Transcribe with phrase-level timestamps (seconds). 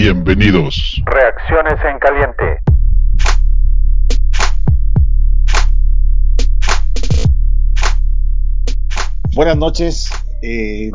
[0.00, 1.02] Bienvenidos.
[1.06, 2.60] Reacciones en caliente.
[9.34, 10.08] Buenas noches,
[10.40, 10.92] eh,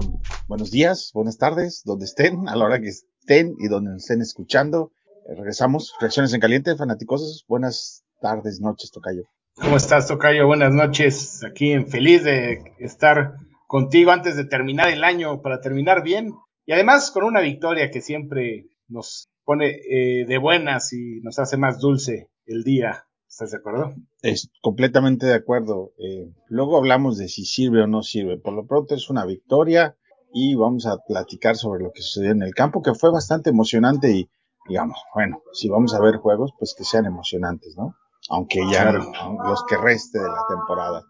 [0.47, 4.21] buenos días, buenas tardes, donde estén, a la hora que estén y donde nos estén
[4.21, 4.93] escuchando.
[5.27, 7.43] Eh, regresamos, reacciones en caliente, fanáticos.
[7.49, 9.23] Buenas tardes, noches, Tocayo.
[9.55, 10.47] ¿Cómo estás, Tocayo?
[10.47, 11.43] Buenas noches.
[11.43, 13.33] Aquí feliz de estar
[13.67, 16.31] contigo antes de terminar el año, para terminar bien.
[16.65, 21.57] Y además con una victoria que siempre nos pone eh, de buenas y nos hace
[21.57, 23.05] más dulce el día.
[23.27, 23.95] ¿Estás de acuerdo?
[24.21, 25.93] Es completamente de acuerdo.
[25.97, 28.37] Eh, luego hablamos de si sirve o no sirve.
[28.37, 29.97] Por lo pronto es una victoria
[30.33, 34.11] y vamos a platicar sobre lo que sucedió en el campo, que fue bastante emocionante
[34.11, 34.29] y
[34.67, 37.95] digamos, bueno, si vamos a ver juegos, pues que sean emocionantes, ¿no?
[38.29, 41.03] Aunque ya los que reste de la temporada.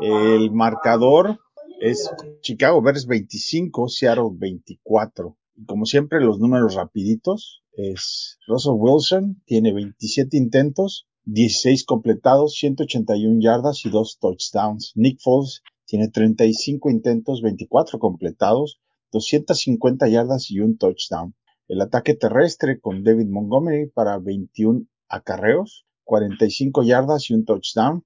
[0.00, 1.38] El marcador
[1.80, 2.10] es
[2.42, 5.36] Chicago Bears 25, Seattle 24.
[5.64, 13.86] Como siempre, los números rapiditos es Russell Wilson, tiene 27 intentos, 16 completados, 181 yardas
[13.86, 14.92] y 2 touchdowns.
[14.96, 18.80] Nick Foles tiene 35 intentos, 24 completados,
[19.12, 21.34] 250 yardas y un touchdown.
[21.68, 28.04] El ataque terrestre con David Montgomery para 21 acarreos, 45 yardas y un touchdown.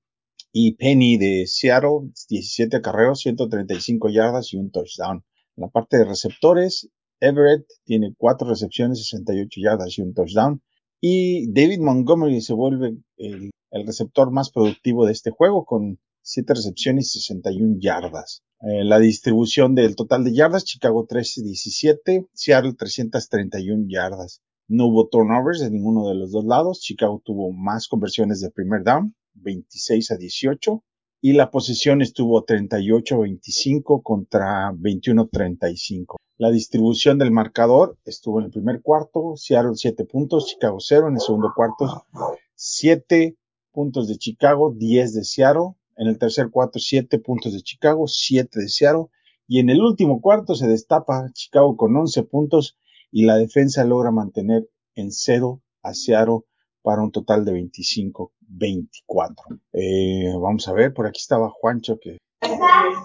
[0.52, 5.24] Y Penny de Seattle, 17 acarreos, 135 yardas y un touchdown.
[5.56, 6.88] La parte de receptores,
[7.20, 10.62] Everett tiene 4 recepciones, 68 yardas y un touchdown.
[11.00, 13.50] Y David Montgomery se vuelve el,
[13.86, 18.42] receptor más productivo de este juego con 7 recepciones y 61 yardas.
[18.62, 24.42] Eh, la distribución del total de yardas, Chicago 317, Seattle 331 yardas.
[24.68, 26.80] No hubo turnovers de ninguno de los dos lados.
[26.80, 30.84] Chicago tuvo más conversiones de primer down, 26 a 18.
[31.22, 36.16] Y la posición estuvo 38 a 25 contra 21 a 35.
[36.40, 41.08] La distribución del marcador estuvo en el primer cuarto, Seattle 7 puntos, Chicago 0.
[41.08, 42.06] En el segundo cuarto,
[42.54, 43.36] 7
[43.70, 45.74] puntos de Chicago, 10 de Seattle.
[45.98, 49.08] En el tercer cuarto, 7 puntos de Chicago, 7 de Seattle.
[49.46, 52.78] Y en el último cuarto se destapa Chicago con 11 puntos
[53.12, 56.38] y la defensa logra mantener en 0 a Seattle
[56.80, 59.60] para un total de 25-24.
[59.74, 62.16] Eh, vamos a ver, por aquí estaba Juancho que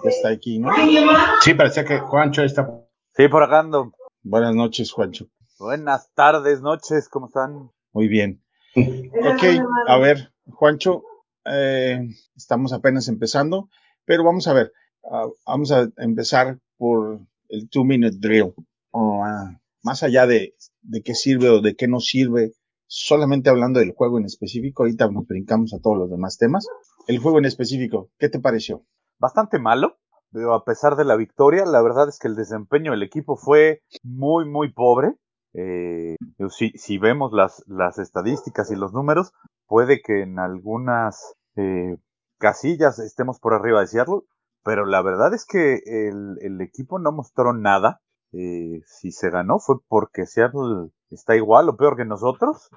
[0.04, 0.70] está aquí, ¿no?
[1.42, 2.85] Sí, parecía que Juancho está
[3.16, 3.94] Sí, por acá ando.
[4.22, 5.28] Buenas noches, Juancho.
[5.58, 7.70] Buenas tardes, noches, ¿cómo están?
[7.94, 8.44] Muy bien.
[8.76, 9.42] Ok,
[9.88, 11.02] a ver, Juancho,
[11.46, 11.98] eh,
[12.36, 13.70] estamos apenas empezando,
[14.04, 14.70] pero vamos a ver,
[15.04, 18.52] uh, vamos a empezar por el two minute drill.
[18.90, 19.24] Uh,
[19.82, 22.52] más allá de, de qué sirve o de qué no sirve,
[22.86, 26.66] solamente hablando del juego en específico, ahorita nos brincamos a todos los demás temas.
[27.06, 28.84] El juego en específico, ¿qué te pareció?
[29.18, 29.96] Bastante malo
[30.52, 34.48] a pesar de la victoria, la verdad es que el desempeño del equipo fue muy,
[34.48, 35.14] muy pobre.
[35.54, 36.16] Eh,
[36.50, 39.32] si, si, vemos las, las, estadísticas y los números,
[39.66, 41.96] puede que en algunas eh,
[42.38, 44.20] casillas estemos por arriba de Seattle,
[44.62, 48.00] pero la verdad es que el, el equipo no mostró nada.
[48.32, 52.68] Eh, si se ganó fue porque Seattle está igual o peor que nosotros,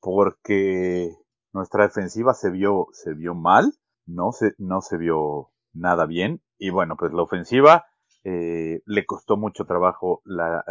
[0.00, 1.16] porque
[1.52, 3.72] nuestra defensiva se vio, se vio mal,
[4.06, 7.86] no se, no se vio nada bien y bueno, pues la ofensiva
[8.22, 10.20] eh, le costó mucho trabajo.
[10.24, 10.62] La,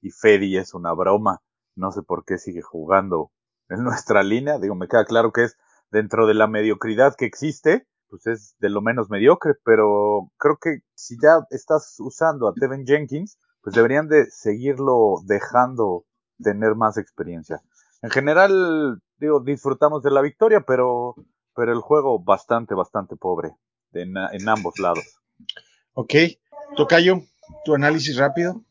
[0.00, 1.42] y Fedi es una broma.
[1.76, 3.30] No sé por qué sigue jugando
[3.68, 4.58] en nuestra línea.
[4.58, 5.56] Digo, me queda claro que es
[5.90, 10.80] dentro de la mediocridad que existe, pues es de lo menos mediocre, pero creo que
[10.94, 16.04] si ya estás usando a Tevin Jenkins, pues deberían de seguirlo dejando
[16.42, 17.60] tener más experiencia.
[18.02, 21.16] En general, digo, disfrutamos de la victoria, pero,
[21.54, 23.56] pero el juego bastante, bastante pobre
[23.92, 25.04] en, ambos lados.
[25.94, 26.14] Ok,
[26.76, 27.22] Tocayo,
[27.64, 28.62] tu análisis rápido.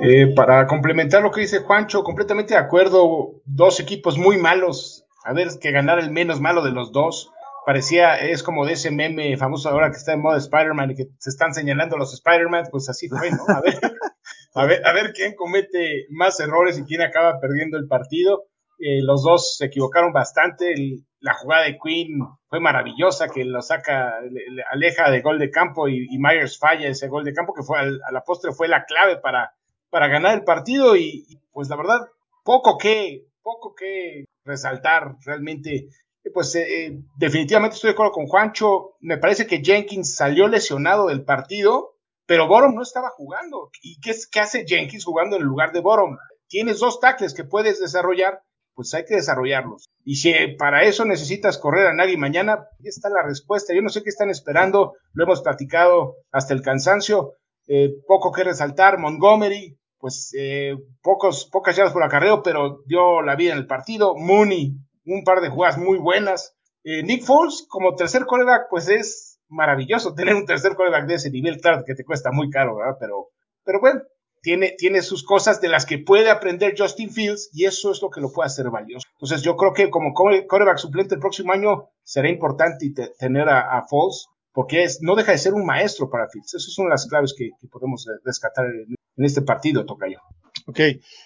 [0.00, 5.32] Eh, para complementar lo que dice Juancho, completamente de acuerdo, dos equipos muy malos, a
[5.32, 7.30] ver que ganar el menos malo de los dos.
[7.64, 11.08] Parecía, es como de ese meme famoso ahora que está en modo Spider-Man y que
[11.18, 13.44] se están señalando los Spider-Man, pues así fue, ¿no?
[13.46, 13.78] A ver,
[14.54, 18.46] a ver, a ver quién comete más errores y quién acaba perdiendo el partido.
[18.78, 20.74] Eh, los dos se equivocaron bastante.
[21.20, 25.88] la jugada de Queen fue maravillosa, que lo saca, le, aleja de gol de campo
[25.88, 29.18] y, Myers falla ese gol de campo, que fue a la postre fue la clave
[29.18, 29.54] para,
[29.90, 30.96] para ganar el partido.
[30.96, 32.00] Y, pues la verdad,
[32.44, 35.88] poco que, poco que resaltar realmente.
[36.32, 38.96] Pues eh, eh, definitivamente estoy de acuerdo con Juancho.
[39.00, 41.96] Me parece que Jenkins salió lesionado del partido,
[42.26, 43.70] pero Borom no estaba jugando.
[43.82, 46.16] ¿Y qué, qué hace Jenkins jugando en lugar de Borom?
[46.48, 48.42] Tienes dos tackles que puedes desarrollar
[48.74, 49.88] pues hay que desarrollarlos.
[50.04, 53.74] Y si para eso necesitas correr a nadie mañana, ahí está la respuesta.
[53.74, 57.34] Yo no sé qué están esperando, lo hemos platicado hasta el cansancio.
[57.68, 63.36] Eh, poco que resaltar, Montgomery, pues eh, pocos, pocas yardas por acarreo, pero dio la
[63.36, 64.14] vida en el partido.
[64.16, 64.74] Mooney,
[65.06, 66.56] un par de jugadas muy buenas.
[66.84, 71.30] Eh, Nick Foles, como tercer coreback, pues es maravilloso tener un tercer coreback de ese
[71.30, 71.60] nivel.
[71.60, 72.96] Claro que te cuesta muy caro, ¿verdad?
[72.98, 73.28] Pero,
[73.64, 74.00] pero bueno,
[74.42, 78.10] tiene, tiene sus cosas de las que puede aprender Justin Fields y eso es lo
[78.10, 79.06] que lo puede hacer valioso.
[79.14, 83.86] Entonces yo creo que como coreback suplente el próximo año será importante tener a, a
[83.86, 86.54] Foles porque es, no deja de ser un maestro para Fields.
[86.54, 90.18] Esas son las claves que, podemos rescatar en, en este partido, Tocayo.
[90.66, 90.78] Ok,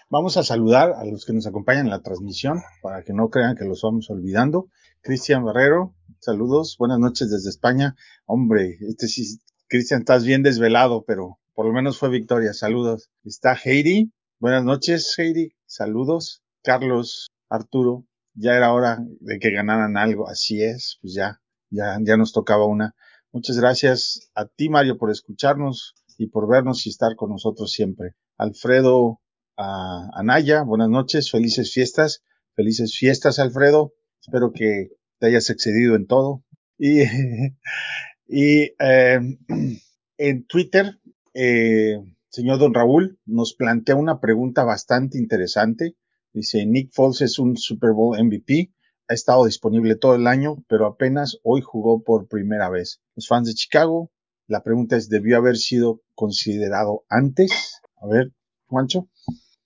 [0.09, 3.57] vamos a saludar a los que nos acompañan en la transmisión para que no crean
[3.57, 4.69] que los vamos olvidando.
[5.03, 7.97] Cristian Barrero, saludos, buenas noches desde España.
[8.25, 12.53] Hombre, este sí, Cristian, estás bien desvelado, pero por lo menos fue victoria.
[12.53, 13.09] Saludos.
[13.25, 16.43] Está Heidi, buenas noches, Heidi, saludos.
[16.63, 18.05] Carlos, Arturo,
[18.35, 22.67] ya era hora de que ganaran algo, así es, pues ya, ya, ya nos tocaba
[22.67, 22.95] una.
[23.33, 28.17] Muchas gracias a ti, Mario, por escucharnos y por vernos y estar con nosotros siempre.
[28.37, 29.21] Alfredo
[29.57, 32.23] Anaya, buenas noches, felices fiestas,
[32.55, 33.95] felices fiestas, Alfredo.
[34.21, 36.45] Espero que te hayas excedido en todo.
[36.77, 37.01] Y,
[38.27, 39.21] y eh,
[40.19, 40.99] en Twitter,
[41.37, 45.97] eh, señor Don Raúl nos plantea una pregunta bastante interesante.
[46.33, 48.73] Dice, Nick Foles es un Super Bowl MVP,
[49.09, 53.01] ha estado disponible todo el año, pero apenas hoy jugó por primera vez.
[53.15, 54.11] Los fans de Chicago
[54.49, 57.81] la pregunta es, ¿debió haber sido considerado antes?
[58.01, 58.33] A ver,
[58.67, 59.09] Juancho.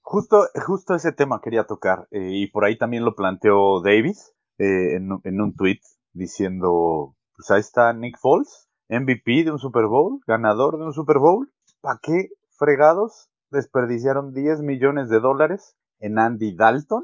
[0.00, 4.96] Justo, justo ese tema quería tocar, eh, y por ahí también lo planteó Davis eh,
[4.96, 5.80] en, en, un tweet
[6.12, 11.18] diciendo, pues ahí está Nick Foles, MVP de un Super Bowl, ganador de un Super
[11.18, 11.52] Bowl.
[11.80, 12.28] ¿Para qué
[12.58, 17.02] fregados desperdiciaron 10 millones de dólares en Andy Dalton?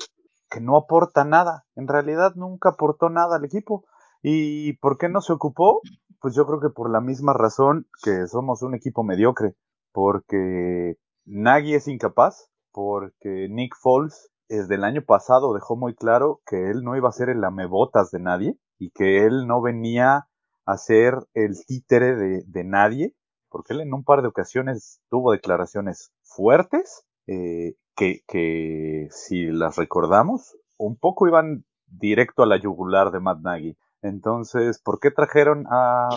[0.50, 3.84] Que no aporta nada, en realidad nunca aportó nada al equipo.
[4.22, 5.80] ¿Y por qué no se ocupó?
[6.20, 9.54] Pues yo creo que por la misma razón que somos un equipo mediocre,
[9.92, 16.70] porque Nagy es incapaz, porque Nick Foles desde el año pasado dejó muy claro que
[16.70, 20.28] él no iba a ser el lamebotas de nadie y que él no venía
[20.66, 23.14] a ser el títere de, de nadie,
[23.56, 30.58] porque él en un par de ocasiones tuvo declaraciones fuertes eh, que, si las recordamos,
[30.76, 33.78] un poco iban directo a la yugular de Matt Nagy.
[34.02, 36.10] Entonces, ¿por qué trajeron a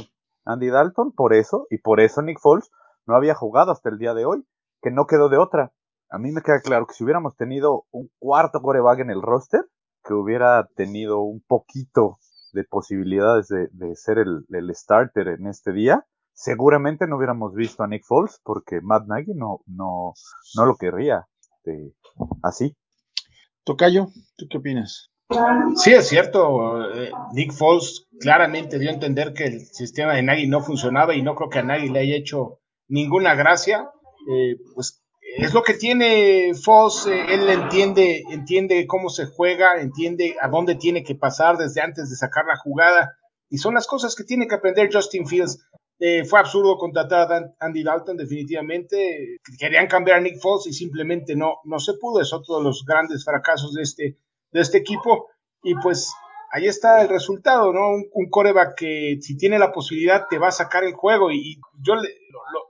[0.44, 1.14] Andy Dalton?
[1.14, 2.70] Por eso, y por eso Nick Foles
[3.06, 4.46] no había jugado hasta el día de hoy,
[4.82, 5.72] que no quedó de otra.
[6.10, 9.62] A mí me queda claro que si hubiéramos tenido un cuarto coreback en el roster,
[10.04, 12.18] que hubiera tenido un poquito
[12.52, 16.06] de posibilidades de, ser el, starter en este día,
[16.40, 20.14] seguramente no hubiéramos visto a Nick Foles porque Matt Nagy no, no,
[20.56, 21.28] no lo querría
[21.58, 21.94] este,
[22.42, 22.78] así.
[23.66, 24.08] Tocayo,
[24.38, 25.12] ¿tú qué opinas?
[25.76, 26.92] Sí, es cierto.
[26.94, 31.22] Eh, Nick Foles claramente dio a entender que el sistema de Nagy no funcionaba y
[31.22, 33.92] no creo que a Nagy le haya hecho ninguna gracia.
[34.32, 35.04] Eh, pues
[35.38, 37.06] es lo que tiene Foles.
[37.06, 42.10] Eh, él entiende, entiende cómo se juega, entiende a dónde tiene que pasar desde antes
[42.10, 43.18] de sacar la jugada.
[43.50, 45.60] Y son las cosas que tiene que aprender Justin Fields.
[46.28, 49.38] Fue absurdo contratar a Andy Dalton, definitivamente.
[49.57, 52.22] Querían cambiar a Nick Foles y simplemente no, no se pudo.
[52.22, 54.18] Es otro de los grandes fracasos de este,
[54.51, 55.28] de este equipo.
[55.62, 56.12] Y pues
[56.51, 57.92] ahí está el resultado, ¿no?
[58.14, 61.31] Un, coreback que si tiene la posibilidad te va a sacar el juego.
[61.31, 62.09] Y, yo, le,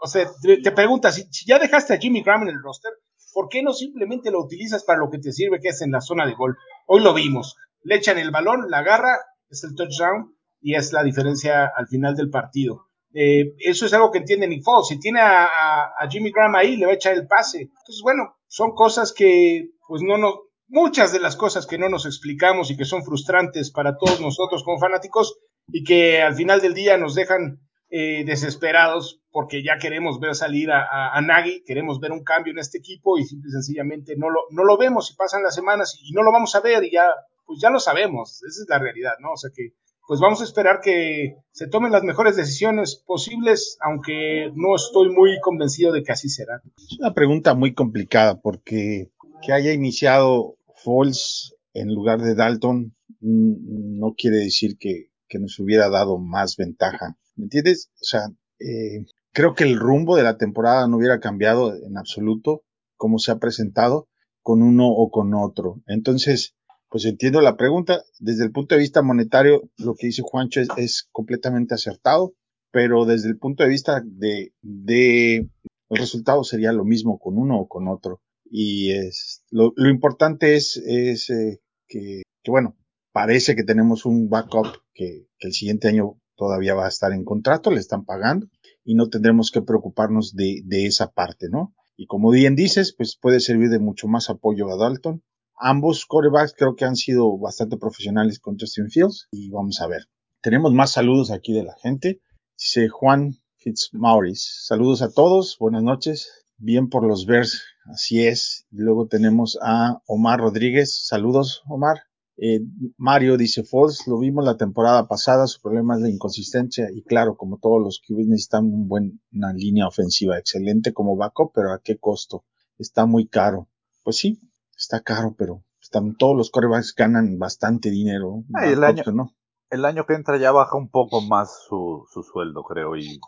[0.01, 2.91] o sea, te, preguntas, si, ya dejaste a Jimmy Graham en el roster,
[3.33, 6.01] ¿por qué no simplemente lo utilizas para lo que te sirve, que es en la
[6.01, 6.57] zona de gol?
[6.87, 7.55] Hoy lo vimos.
[7.83, 9.17] Le echan el balón, la agarra,
[9.49, 12.88] es el touchdown y es la diferencia al final del partido.
[13.13, 14.87] Eh, eso es algo que entiende Nick Foles.
[14.87, 17.61] Si tiene a, Jimmy Graham ahí, le va a echar el pase.
[17.61, 22.05] Entonces, bueno, son cosas que pues no, no, muchas de las cosas que no nos
[22.05, 26.73] explicamos y que son frustrantes para todos nosotros como fanáticos y que al final del
[26.73, 32.23] día nos dejan eh, desesperados porque ya queremos ver salir a, Nagy, queremos ver un
[32.23, 35.43] cambio en este equipo y simple y sencillamente no lo, no lo vemos y pasan
[35.43, 37.05] las semanas y no lo vamos a ver y ya,
[37.45, 39.33] pues ya lo sabemos, esa es la realidad, ¿no?
[39.33, 39.73] O sea que
[40.09, 45.39] pues vamos a esperar que se tomen las mejores decisiones posibles, aunque no estoy muy
[45.39, 46.63] convencido de que así será.
[46.77, 49.11] Es una pregunta muy complicada porque
[49.43, 55.91] que haya iniciado Falls en lugar de Dalton mm, no quiere decir que, nos hubiera
[55.91, 57.15] dado más ventaja.
[57.35, 57.91] ¿Me entiendes?
[58.01, 58.21] O sea,
[58.59, 62.63] eh, creo que el rumbo de la temporada no hubiera cambiado en absoluto
[62.95, 64.07] como se ha presentado
[64.41, 65.83] con uno o con otro.
[65.85, 66.55] Entonces,
[66.89, 68.03] pues entiendo la pregunta.
[68.19, 72.33] Desde el punto de vista monetario, lo que dice Juancho es, es completamente acertado,
[72.71, 77.59] pero desde el punto de vista de, de el resultado sería lo mismo con uno
[77.59, 78.21] o con otro.
[78.45, 82.75] Y es, lo, lo importante es, es eh, que, que, bueno,
[83.11, 87.25] parece que tenemos un backup que, que el siguiente año todavía va a estar en
[87.25, 88.47] contrato, le están pagando
[88.83, 91.75] y no tendremos que preocuparnos de, de esa parte, ¿no?
[91.95, 95.21] Y como bien dices, pues puede servir de mucho más apoyo a Dalton.
[95.61, 100.03] Ambos quarterbacks creo que han sido bastante profesionales con Justin Fields y vamos a ver.
[100.41, 102.21] Tenemos más saludos aquí de la gente.
[102.57, 104.47] Dice Juan Fitzmaurice.
[104.63, 106.45] Saludos a todos, buenas noches.
[106.57, 107.61] Bien por los Bears,
[107.91, 108.67] así es.
[108.71, 111.05] Luego tenemos a Omar Rodríguez.
[111.05, 112.03] Saludos, Omar.
[112.37, 112.61] Eh,
[112.95, 117.35] Mario dice Foles, lo vimos la temporada pasada, su problema es la inconsistencia y claro,
[117.35, 121.81] como todos los que necesitan un buen, una línea ofensiva excelente como backup, pero ¿a
[121.83, 122.45] qué costo?
[122.77, 123.67] Está muy caro.
[124.05, 124.39] Pues sí,
[124.79, 128.43] está caro, pero están, todos los corebacks ganan bastante dinero.
[128.55, 129.35] Ah, el, año, ¿no?
[129.69, 132.95] el año que entra ya baja un poco más su, su sueldo, creo.
[132.95, 133.19] Y,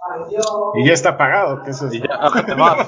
[0.75, 2.87] y ya está pagado, que eso es y, ya, además,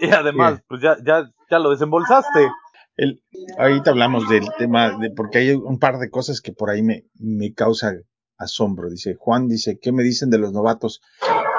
[0.00, 2.48] y además pues ya, ya, ya lo desembolsaste.
[2.96, 3.22] El,
[3.58, 7.04] ahorita hablamos del tema, de, porque hay un par de cosas que por ahí me,
[7.14, 7.92] me causa
[8.38, 8.88] asombro.
[8.88, 11.02] Dice Juan, dice, ¿qué me dicen de los novatos?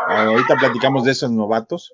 [0.09, 1.91] Ah, ahorita platicamos de esos novatos.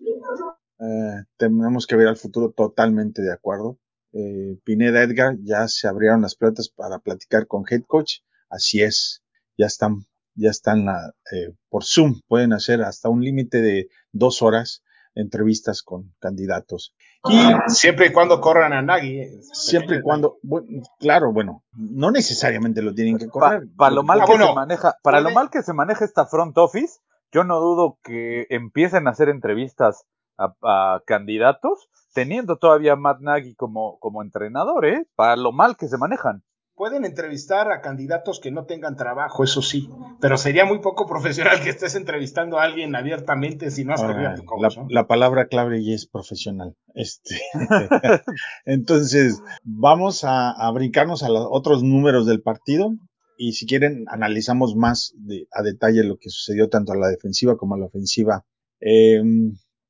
[0.80, 3.80] Eh, tenemos que ver al futuro totalmente de acuerdo.
[4.14, 8.20] Eh, Pineda Edgar, ya se abrieron las puertas para platicar con head coach.
[8.50, 9.24] Así es,
[9.58, 10.06] ya están,
[10.36, 14.84] ya están la, eh, por Zoom, pueden hacer hasta un límite de dos horas
[15.16, 16.94] entrevistas con candidatos.
[17.26, 19.20] Y siempre y cuando corran a Nagy.
[19.20, 20.68] Eh, siempre y cuando, bueno,
[21.00, 23.64] claro, bueno, no necesariamente lo tienen que correr.
[23.78, 26.58] para lo mal ah, que se maneja, para lo mal que se maneja esta front
[26.58, 27.00] office,
[27.32, 30.06] yo no dudo que empiecen a hacer entrevistas
[30.38, 35.06] a, candidatos, teniendo todavía a Matt Nagy como, como entrenador, ¿eh?
[35.16, 36.44] Para lo mal que se manejan.
[36.76, 39.88] Pueden entrevistar a candidatos que no tengan trabajo, eso sí,
[40.20, 44.34] pero sería muy poco profesional que estés entrevistando a alguien abiertamente si no has corrido
[44.34, 46.76] tu la, la, palabra clave y es profesional.
[46.96, 47.40] Este,
[48.66, 52.92] entonces, vamos a, a, brincarnos a los otros números del partido
[53.38, 57.56] y si quieren analizamos más de, a detalle lo que sucedió tanto a la defensiva
[57.56, 58.46] como a la ofensiva.
[58.80, 59.22] Eh,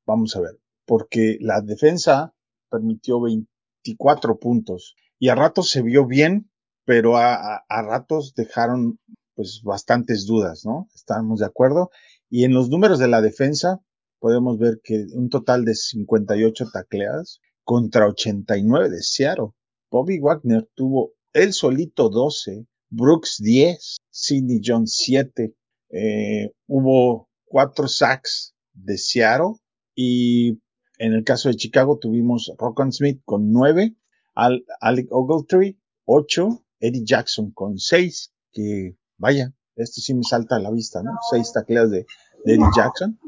[0.06, 2.34] Vamos a ver, porque la defensa
[2.70, 6.50] permitió 24 puntos y a ratos se vio bien,
[6.84, 8.98] pero a, ratos dejaron
[9.34, 10.88] pues bastantes dudas, ¿no?
[10.94, 11.90] Estamos de acuerdo.
[12.28, 13.80] Y en los números de la defensa
[14.18, 19.50] podemos ver que un total de 58 tacleadas contra 89 de Seattle.
[19.90, 25.54] Bobby Wagner tuvo él solito 12, Brooks 10, Sidney Jones 7,
[25.90, 29.54] eh, hubo cuatro sacks de Seattle
[29.94, 30.60] y
[30.98, 33.96] en el caso de Chicago tuvimos Rockan Smith con 9,
[34.34, 40.60] Al Alec Ogletree 8, Eddie Jackson con 6, que vaya, esto sí me salta a
[40.60, 41.12] la vista, ¿no?
[41.30, 42.06] 6 tacleas de,
[42.44, 43.18] Eddie Jackson.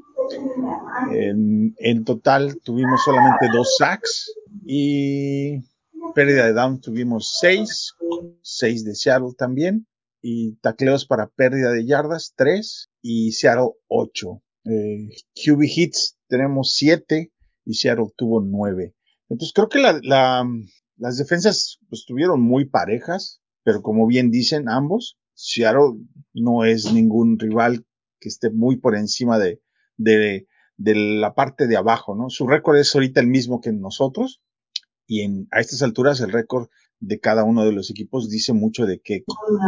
[1.12, 4.32] En, en, total tuvimos solamente dos sacks
[4.64, 5.60] y
[6.14, 7.94] pérdida de down tuvimos 6,
[8.42, 9.86] 6 de Seattle también
[10.20, 14.42] y tacleos para pérdida de yardas 3 y Seattle 8.
[14.66, 17.32] Eh, QB hits tenemos 7
[17.64, 18.94] y Seattle tuvo 9.
[19.28, 20.44] Entonces creo que la, la,
[20.96, 26.00] las defensas pues, estuvieron muy parejas, pero como bien dicen ambos, Seattle
[26.32, 27.84] no es ningún rival
[28.20, 29.60] que esté muy por encima de,
[29.96, 30.46] de,
[30.76, 32.30] de la parte de abajo, ¿no?
[32.30, 34.40] Su récord es ahorita el mismo que nosotros
[35.06, 36.68] y en, a estas alturas el récord
[36.98, 39.24] de cada uno de los equipos dice mucho de qué,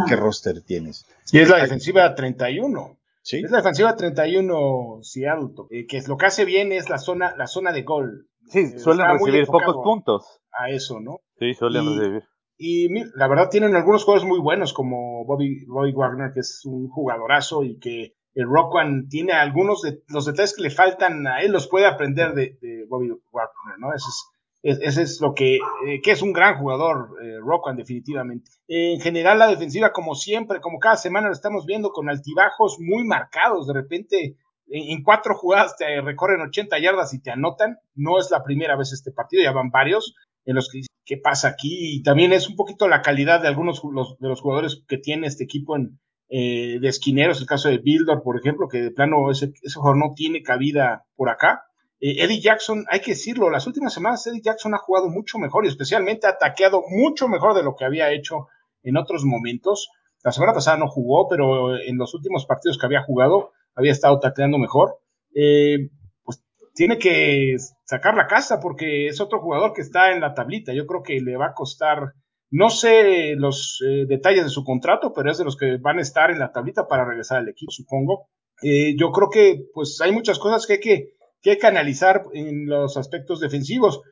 [0.08, 1.06] qué roster tienes.
[1.30, 2.98] Y es la defensiva 31.
[3.36, 7.34] Es la defensiva 31 Seattle, eh, que es lo que hace bien es la zona,
[7.36, 8.28] la zona de gol.
[8.48, 10.40] Sí, eh, suelen recibir pocos puntos.
[10.50, 11.20] A eso, ¿no?
[11.38, 12.22] Sí, suelen recibir.
[12.56, 16.88] Y la verdad tienen algunos jugadores muy buenos como Bobby, Bobby Wagner, que es un
[16.88, 21.40] jugadorazo y que el Rock One tiene algunos de los detalles que le faltan a
[21.40, 23.94] él, los puede aprender de, de Bobby Wagner, ¿no?
[23.94, 24.26] Eso es,
[24.70, 27.38] ese es lo que, eh, que es un gran jugador, eh,
[27.76, 28.50] definitivamente.
[28.68, 33.04] en general, la defensiva, como siempre, como cada semana lo estamos viendo, con altibajos muy
[33.04, 33.66] marcados.
[33.66, 34.36] De repente,
[34.68, 37.78] en, cuatro jugadas te recorren 80 yardas y te anotan.
[37.94, 41.48] No es la primera vez este partido, ya van varios en los que ¿qué pasa
[41.48, 41.96] aquí?
[41.96, 45.44] Y también es un poquito la calidad de algunos de los jugadores que tiene este
[45.44, 45.98] equipo en,
[46.30, 49.96] eh, de esquineros, el caso de Bildor, por ejemplo, que de plano ese, ese jugador
[49.96, 51.62] no tiene cabida por acá.
[52.00, 55.64] Eh, Eddie Jackson, hay que decirlo, las últimas semanas Eddie Jackson ha jugado mucho mejor
[55.64, 58.48] y especialmente ha ataqueado mucho mejor de lo que había hecho
[58.82, 59.90] en otros momentos.
[60.22, 64.18] La semana pasada no jugó, pero en los últimos partidos que había jugado había estado
[64.20, 64.98] tacleando mejor.
[65.34, 65.90] Eh,
[66.22, 66.42] pues
[66.74, 70.72] tiene que sacar la casa porque es otro jugador que está en la tablita.
[70.72, 72.14] Yo creo que le va a costar,
[72.50, 76.02] no sé los eh, detalles de su contrato, pero es de los que van a
[76.02, 78.28] estar en la tablita para regresar al equipo, supongo.
[78.62, 81.17] yo creo que pues hay muchas cosas que hay que
[81.48, 84.02] que hay que analizar en los aspectos defensivos.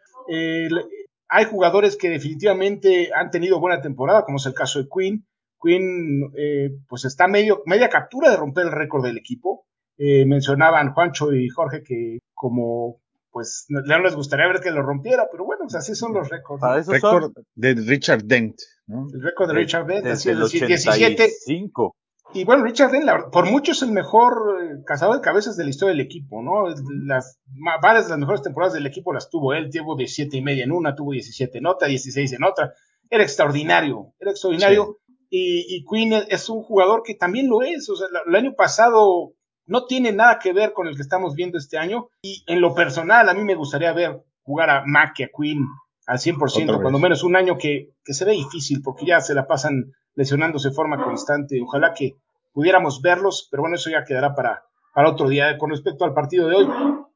[1.29, 5.27] hay jugadores que definitivamente han tenido buena temporada, como es el caso de Quinn.
[5.61, 9.67] Quinn, eh, pues está medio, media captura de romper el récord del equipo.
[9.99, 13.01] Eh, mencionaban Juancho y Jorge que como
[13.33, 16.63] pues no les gustaría ver que lo rompiera, pero bueno, pues así son los récords.
[16.79, 19.09] Eso récord de Richard Dent, ¿no?
[19.13, 21.33] El récord de Richard Dent, así es decir, 17.
[22.35, 25.71] Y bueno, Richard Dent, por mucho es el mejor eh, cazador de cabezas de la
[25.71, 26.69] historia del equipo, ¿no?
[27.05, 27.39] Las,
[27.81, 30.73] varias de las mejores temporadas del equipo las tuvo él, tuvo 17 y media en
[30.73, 32.75] una, tuvo 17 en otra, 16 en otra.
[33.09, 34.99] Era extraordinario, era extraordinario.
[35.31, 37.89] Y, y, Queen es un jugador que también lo es.
[37.89, 39.33] O sea, el año pasado
[39.67, 42.09] no tiene nada que ver con el que estamos viendo este año.
[42.23, 45.65] Y en lo personal, a mí me gustaría ver jugar a Mac y a Queen
[46.07, 49.49] al 100%, cuando menos un año que, que, se ve difícil porque ya se la
[49.49, 51.61] pasan lesionándose de forma constante.
[51.63, 52.17] Ojalá que
[52.53, 55.57] pudiéramos verlos, pero bueno, eso ya quedará para, para otro día.
[55.59, 56.69] Con respecto al partido de hoy,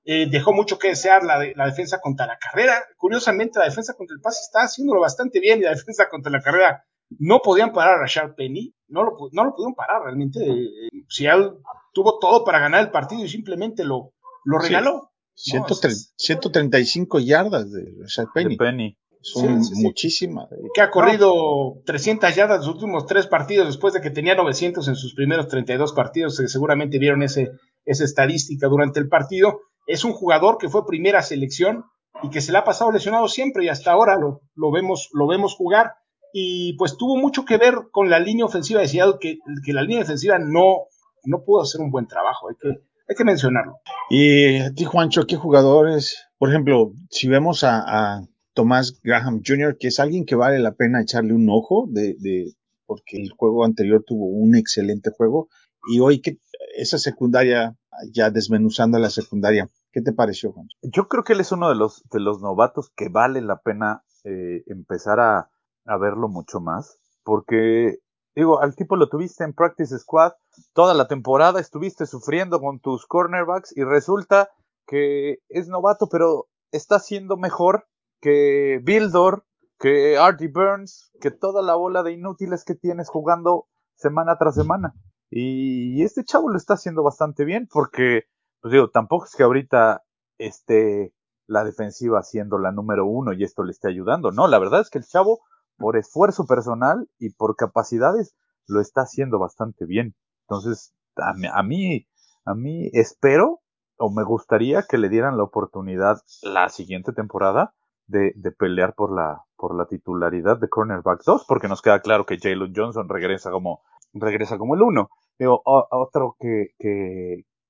[0.04, 2.75] eh, dejó mucho que desear la, la, defensa contra la carrera.
[2.97, 6.40] Curiosamente, la defensa contra el pase está haciéndolo bastante bien y la defensa contra la
[6.40, 6.85] carrera
[7.19, 10.40] no podían parar a Rashad Penny, no lo, no lo pudieron parar realmente.
[10.47, 11.54] Eh, Seattle
[11.92, 14.12] tuvo todo para ganar el partido y simplemente lo,
[14.45, 15.11] lo regaló.
[15.35, 18.57] 135 yardas de Rashad Penny.
[18.57, 18.99] Penny.
[19.22, 20.48] Son muchísimas.
[20.74, 24.88] Que ha corrido 300 yardas en los últimos tres partidos después de que tenía 900
[24.88, 26.36] en sus primeros 32 partidos.
[26.36, 27.50] seguramente vieron ese,
[27.84, 29.60] esa estadística durante el partido.
[29.86, 31.84] Es un jugador que fue primera selección
[32.22, 35.26] y que se le ha pasado lesionado siempre y hasta ahora lo, lo, vemos, lo
[35.26, 35.94] vemos jugar
[36.32, 39.82] y pues tuvo mucho que ver con la línea ofensiva de Seattle, que, que la
[39.82, 40.84] línea defensiva no,
[41.24, 42.68] no pudo hacer un buen trabajo, hay que,
[43.08, 43.78] hay que mencionarlo.
[44.10, 46.24] Y a ti, Juancho, ¿qué jugadores?
[46.38, 48.22] Por ejemplo, si vemos a, a
[48.54, 52.54] Tomás Graham Jr., que es alguien que vale la pena echarle un ojo, de, de,
[52.87, 55.49] porque el juego anterior tuvo un excelente juego,
[55.88, 56.38] y hoy que
[56.76, 57.76] esa secundaria,
[58.12, 60.76] ya desmenuzando la secundaria, ¿qué te pareció, Juancho?
[60.83, 64.04] Yo creo que él es uno de los, de los novatos que vale la pena
[64.25, 65.50] eh, empezar a,
[65.87, 67.99] a verlo mucho más, porque
[68.35, 70.33] digo, al tipo lo tuviste en Practice Squad
[70.73, 74.50] toda la temporada, estuviste sufriendo con tus cornerbacks y resulta
[74.86, 77.86] que es novato, pero está siendo mejor
[78.21, 79.45] que Bildor,
[79.78, 84.95] que Artie Burns, que toda la bola de inútiles que tienes jugando semana tras semana.
[85.30, 88.25] Y este chavo lo está haciendo bastante bien porque,
[88.61, 90.02] pues digo, tampoco es que ahorita
[90.39, 91.15] esté
[91.47, 94.33] la defensiva siendo la número uno y esto le esté ayudando.
[94.33, 95.41] No, la verdad es que el chavo
[95.76, 98.35] por esfuerzo personal y por capacidades
[98.67, 100.15] lo está haciendo bastante bien.
[100.43, 102.06] Entonces, a mí,
[102.45, 103.61] a mí, espero
[103.97, 107.75] o me gustaría que le dieran la oportunidad la siguiente temporada
[108.10, 112.38] de, pelear por la, por la titularidad de Cornerback 2, porque nos queda claro que
[112.38, 115.08] Jalen Johnson regresa como, regresa como el 1.
[115.36, 116.75] Pero otro que,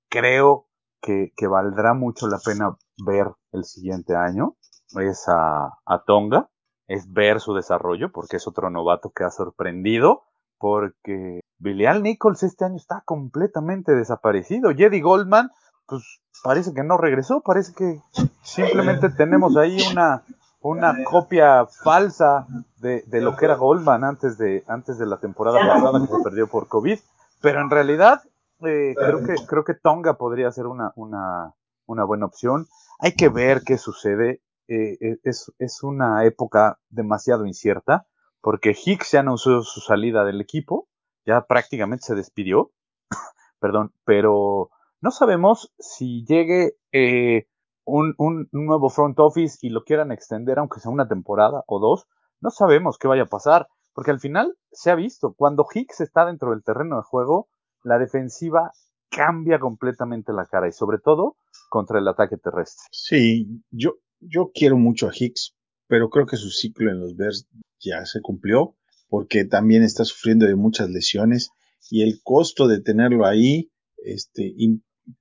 [0.09, 0.67] creo
[1.01, 4.57] que, que, valdrá mucho la pena ver el siguiente año
[4.99, 6.49] es a, Tonga,
[6.89, 10.25] es ver su desarrollo, porque es otro novato que ha sorprendido,
[10.59, 14.75] porque Billial Nichols este año está completamente desaparecido.
[14.75, 15.51] Jedi Goldman,
[15.91, 18.01] pues parece que no regresó, parece que
[18.43, 20.23] simplemente tenemos ahí una,
[20.61, 22.47] una copia falsa
[22.79, 26.23] de, de, lo que era Goldman antes de, antes de la temporada pasada que se
[26.23, 26.99] perdió por COVID.
[27.43, 28.23] Pero en realidad,
[28.61, 31.55] eh, creo que, creo que Tonga podría ser una, una,
[31.87, 32.69] una buena opción.
[33.01, 34.43] Hay que ver qué sucede.
[34.69, 38.07] Eh, eh, es, es, una época demasiado incierta,
[38.41, 40.87] porque Hicks ya anunció su salida del equipo,
[41.27, 42.71] ya prácticamente se despidió,
[43.59, 44.71] perdón, pero
[45.01, 47.47] no sabemos si llegue eh,
[47.85, 52.07] un, un, nuevo front office y lo quieran extender, aunque sea una temporada o dos,
[52.41, 56.25] no sabemos qué vaya a pasar, porque al final se ha visto, cuando Hicks está
[56.27, 57.49] dentro del terreno de juego,
[57.83, 58.73] la defensiva
[59.11, 61.37] cambia completamente la cara y sobre todo
[61.69, 62.87] contra el ataque terrestre.
[62.93, 67.49] Sí, yo, yo quiero mucho a Hicks, pero creo que su ciclo en los Bears
[67.81, 68.77] ya se cumplió,
[69.09, 71.51] porque también está sufriendo de muchas lesiones
[71.91, 74.55] y el costo de tenerlo ahí, este,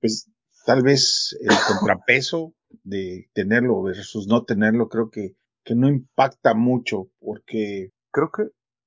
[0.00, 0.30] pues
[0.66, 7.08] tal vez el contrapeso de tenerlo versus no tenerlo, creo que, que no impacta mucho,
[7.18, 8.42] porque creo que,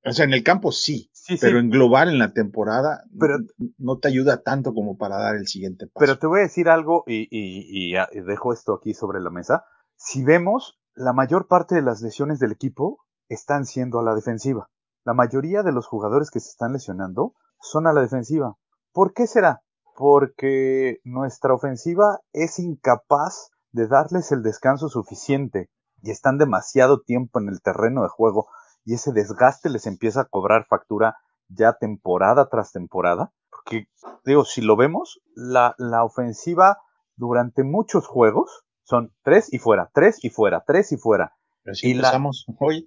[0.05, 1.09] o sea, en el campo sí,
[1.41, 3.37] pero en global en la temporada pero,
[3.77, 5.99] no te ayuda tanto como para dar el siguiente paso.
[5.99, 9.63] Pero te voy a decir algo y, y, y dejo esto aquí sobre la mesa
[10.05, 14.69] si vemos, la mayor parte de las lesiones del equipo están siendo a la defensiva.
[15.05, 18.57] La mayoría de los jugadores que se están lesionando son a la defensiva.
[18.91, 19.61] ¿Por qué será?
[19.95, 25.69] Porque nuestra ofensiva es incapaz de darles el descanso suficiente
[26.01, 28.47] y están demasiado tiempo en el terreno de juego
[28.85, 33.31] y ese desgaste les empieza a cobrar factura ya temporada tras temporada.
[33.49, 33.87] Porque,
[34.25, 36.77] digo, si lo vemos, la, la ofensiva
[37.15, 41.33] durante muchos juegos son tres y fuera, tres y fuera, tres y fuera.
[41.81, 42.85] y empezamos hoy.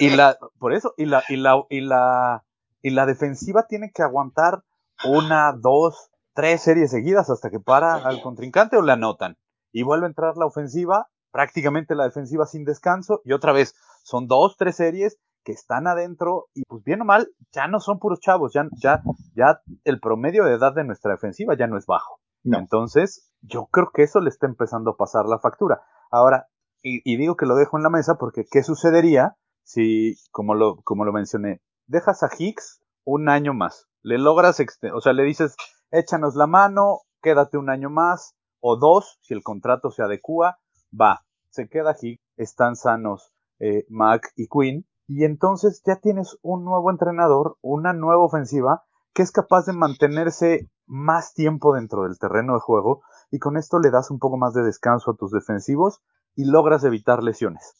[0.00, 2.44] Y la, por eso, y la, y la, y la,
[2.80, 4.62] y la defensiva tiene que aguantar
[5.04, 9.36] una, dos, tres series seguidas hasta que para al contrincante o la anotan.
[9.72, 14.28] y vuelve a entrar la ofensiva, prácticamente la defensiva sin descanso, y otra vez son
[14.28, 18.20] dos, tres series que están adentro y pues bien o mal ya no son puros
[18.20, 19.02] chavos, ya, ya,
[19.34, 22.20] ya el promedio de edad de nuestra defensiva ya no es bajo.
[22.44, 25.82] Entonces, yo creo que eso le está empezando a pasar la factura.
[26.10, 26.48] Ahora,
[26.82, 30.76] y, y, digo que lo dejo en la mesa porque ¿qué sucedería si, como lo,
[30.82, 33.88] como lo mencioné, dejas a Hicks un año más?
[34.04, 34.62] Le logras,
[34.94, 35.56] o sea, le dices,
[35.90, 40.58] échanos la mano, quédate un año más, o dos, si el contrato se adecua,
[40.92, 46.64] va, se queda Hicks, están sanos eh, Mac y Quinn, y entonces ya tienes un
[46.64, 52.54] nuevo entrenador, una nueva ofensiva que es capaz de mantenerse más tiempo dentro del terreno
[52.54, 56.00] de juego y con esto le das un poco más de descanso a tus defensivos
[56.34, 57.74] y logras evitar lesiones.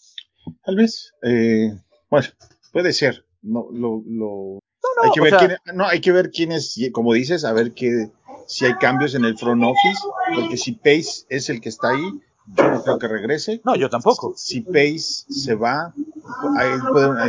[0.64, 1.72] Tal vez, eh,
[2.10, 2.28] bueno,
[2.72, 3.24] puede ser.
[3.42, 4.58] No, lo, lo...
[5.02, 8.10] hay, que ver quién, no, hay que ver quién es, como dices, a ver que,
[8.46, 10.02] si hay cambios en el front office,
[10.34, 13.60] porque si Pace es el que está ahí, yo no creo que regrese.
[13.64, 14.34] No, yo tampoco.
[14.36, 15.94] Si Pace se va,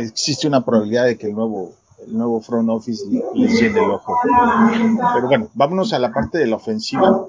[0.00, 1.74] existe una probabilidad de que el nuevo,
[2.06, 4.14] el nuevo front office le llene el ojo.
[5.14, 7.26] Pero bueno, vámonos a la parte de la ofensiva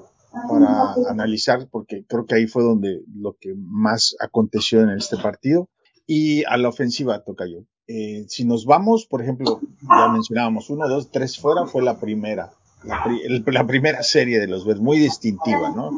[0.48, 5.68] para analizar, porque creo que ahí fue donde lo que más aconteció en este partido.
[6.06, 7.64] Y a la ofensiva toca yo.
[7.88, 12.52] Eh, si nos vamos, por ejemplo, ya mencionábamos, uno, dos, tres fuera fue la primera
[12.84, 15.90] la, primera serie de los Bears, muy distintiva, ¿no?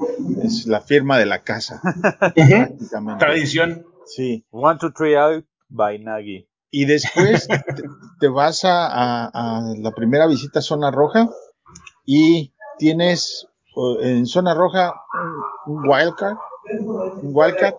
[0.43, 1.81] Es la firma de la casa.
[3.19, 3.85] Tradición.
[4.07, 4.45] Sí.
[4.51, 6.49] One, two, three out by Nagy.
[6.71, 7.49] Y después
[8.21, 11.29] te, vas a, la primera visita a zona roja
[12.07, 13.47] y tienes
[14.03, 14.95] en zona roja
[15.67, 16.37] un, wildcard,
[17.23, 17.75] un wildcard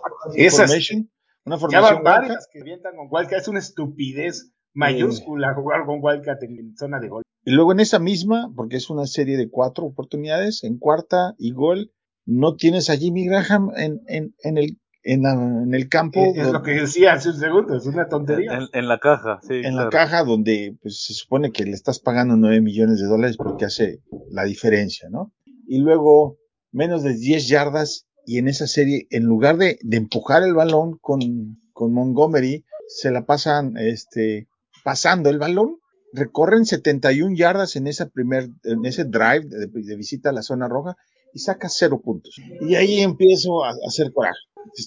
[0.51, 1.09] formation,
[1.45, 6.75] una formación varias que vientan con wildcard, es una estupidez mayúscula jugar con wildcat en
[6.77, 7.23] zona de gol.
[7.43, 11.51] Y luego en esa misma, porque es una serie de cuatro oportunidades, en cuarta y
[11.51, 11.91] gol,
[12.25, 16.23] no tienes a Jimmy Graham en, en, en el en, el campo.
[16.35, 18.59] Es, lo que decía hace un segundo, es una tontería.
[18.73, 19.55] En, la caja, sí.
[19.63, 23.37] En la caja donde pues, se supone que le estás pagando nueve millones de dólares
[23.37, 25.33] porque hace la diferencia, ¿no?
[25.67, 26.37] Y luego
[26.71, 30.97] menos de 10 yardas y en esa serie, en lugar de, de empujar el balón
[30.99, 31.19] con,
[31.73, 34.47] con Montgomery, se la pasan este,
[34.83, 35.81] pasando el balón
[36.13, 40.95] recorren 71 yardas en, esa primer, en ese drive de, visita a la zona roja
[41.33, 42.35] y saca cero puntos.
[42.61, 44.39] Y ahí empiezo a, hacer coraje.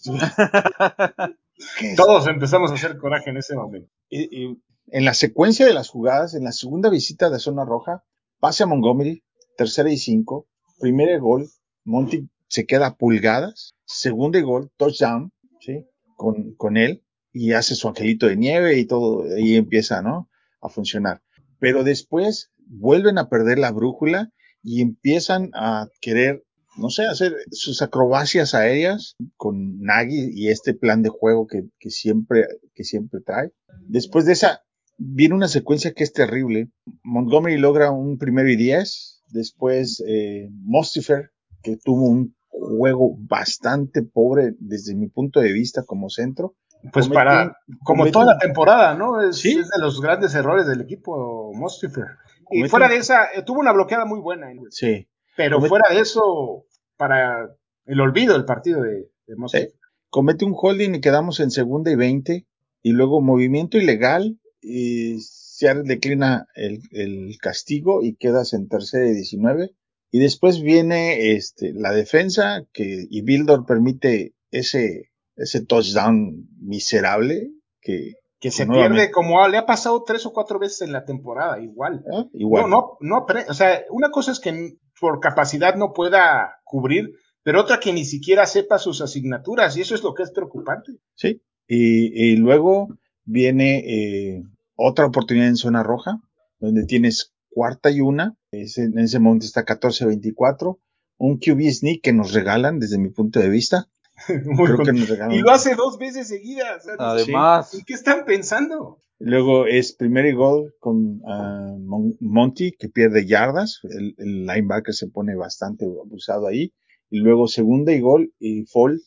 [1.96, 3.90] Todos empezamos a hacer coraje en ese momento.
[4.10, 8.04] Y, en la secuencia de las jugadas, en la segunda visita de zona roja,
[8.38, 9.24] pase a Montgomery,
[9.56, 10.46] tercera y cinco,
[10.78, 11.48] primer gol,
[11.84, 15.86] Monty se queda pulgadas, segundo gol, touchdown, ¿sí?
[16.16, 20.28] Con, con él, y hace su angelito de nieve y todo, ahí empieza, ¿no?
[20.64, 21.20] a funcionar.
[21.58, 24.30] Pero después vuelven a perder la brújula
[24.62, 26.44] y empiezan a querer,
[26.78, 32.46] no sé, hacer sus acrobacias aéreas con Nagy y este plan de juego que, siempre,
[32.72, 33.50] que siempre trae.
[33.88, 34.62] Después de esa,
[34.96, 36.70] viene una secuencia que es terrible.
[37.02, 39.22] Montgomery logra un primero y diez.
[39.28, 41.30] Después, eh, Mostifer,
[41.62, 46.54] que tuvo un juego bastante pobre desde mi punto de vista como centro.
[46.92, 49.26] Pues para, como toda la temporada, ¿no?
[49.26, 52.04] Es, de los grandes errores del equipo Mostifer.
[52.50, 54.48] Y fuera de esa, eh, tuvo una bloqueada muy buena.
[54.68, 55.08] Sí.
[55.34, 59.72] Pero fuera de eso, para el olvido del partido de, de
[60.10, 62.46] Comete un holding y quedamos en segunda y veinte.
[62.82, 69.14] Y luego movimiento ilegal y se declina el, el castigo y quedas en tercera y
[69.14, 69.74] diecinueve.
[70.14, 77.50] Y después viene este, la defensa que, y Bildor permite ese ese touchdown miserable
[77.80, 81.60] que, que se pierde como le ha pasado tres o cuatro veces en la temporada,
[81.60, 82.04] igual.
[82.14, 82.70] Ah, igual.
[82.70, 87.10] No, no, no, o sea, una cosa es que por capacidad no pueda cubrir,
[87.42, 90.92] pero otra que ni siquiera sepa sus asignaturas, y eso es lo que es preocupante.
[91.16, 92.86] Sí, y, luego
[93.24, 94.44] viene eh,
[94.76, 96.20] otra oportunidad en zona roja,
[96.60, 100.78] donde tienes cuarta y una, en ese momento está 14-24,
[101.18, 103.88] un QB sneak que nos regalan desde mi punto de vista,
[105.30, 106.86] y lo hace dos veces seguidas.
[106.98, 107.74] Además.
[107.74, 109.00] ¿Y qué están pensando?
[109.18, 113.80] Luego es primer y gol con uh, Monty, que pierde yardas.
[113.82, 116.72] El, linebacker se pone bastante abusado ahí.
[117.10, 119.00] Y luego segunda y gol y fall,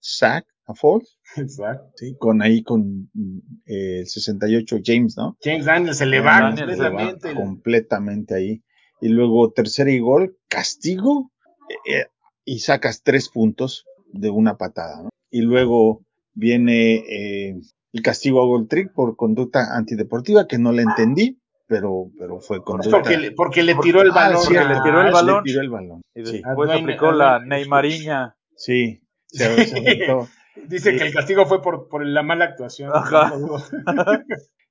[0.00, 1.02] sack a fall.
[1.36, 1.90] Exacto.
[1.96, 3.10] Sí, con ahí con
[3.66, 5.36] eh, el 68 James, ¿no?
[5.42, 7.34] James Daniels se le va completamente.
[7.34, 8.62] completamente ahí.
[9.00, 11.30] Y luego tercera y gol, castigo.
[11.88, 12.06] Eh,
[12.44, 15.02] y sacas tres puntos de una patada.
[15.02, 15.10] ¿no?
[15.30, 16.02] Y luego
[16.32, 17.56] viene eh,
[17.92, 22.62] el castigo a Gold Trick por conducta antideportiva, que no le entendí, pero, pero fue
[22.62, 22.90] conducta.
[22.90, 24.42] Porque, le, porque le tiró el balón.
[24.42, 25.42] le tiró el balón.
[25.44, 26.02] Le tiró el balón.
[26.14, 28.36] Y después aplicó la Neymariña.
[28.56, 30.28] Sí, Se, se aventó.
[30.68, 30.96] Dice Sí.
[30.98, 32.90] que el castigo fue por, por la mala actuación.
[32.94, 33.32] Ajá.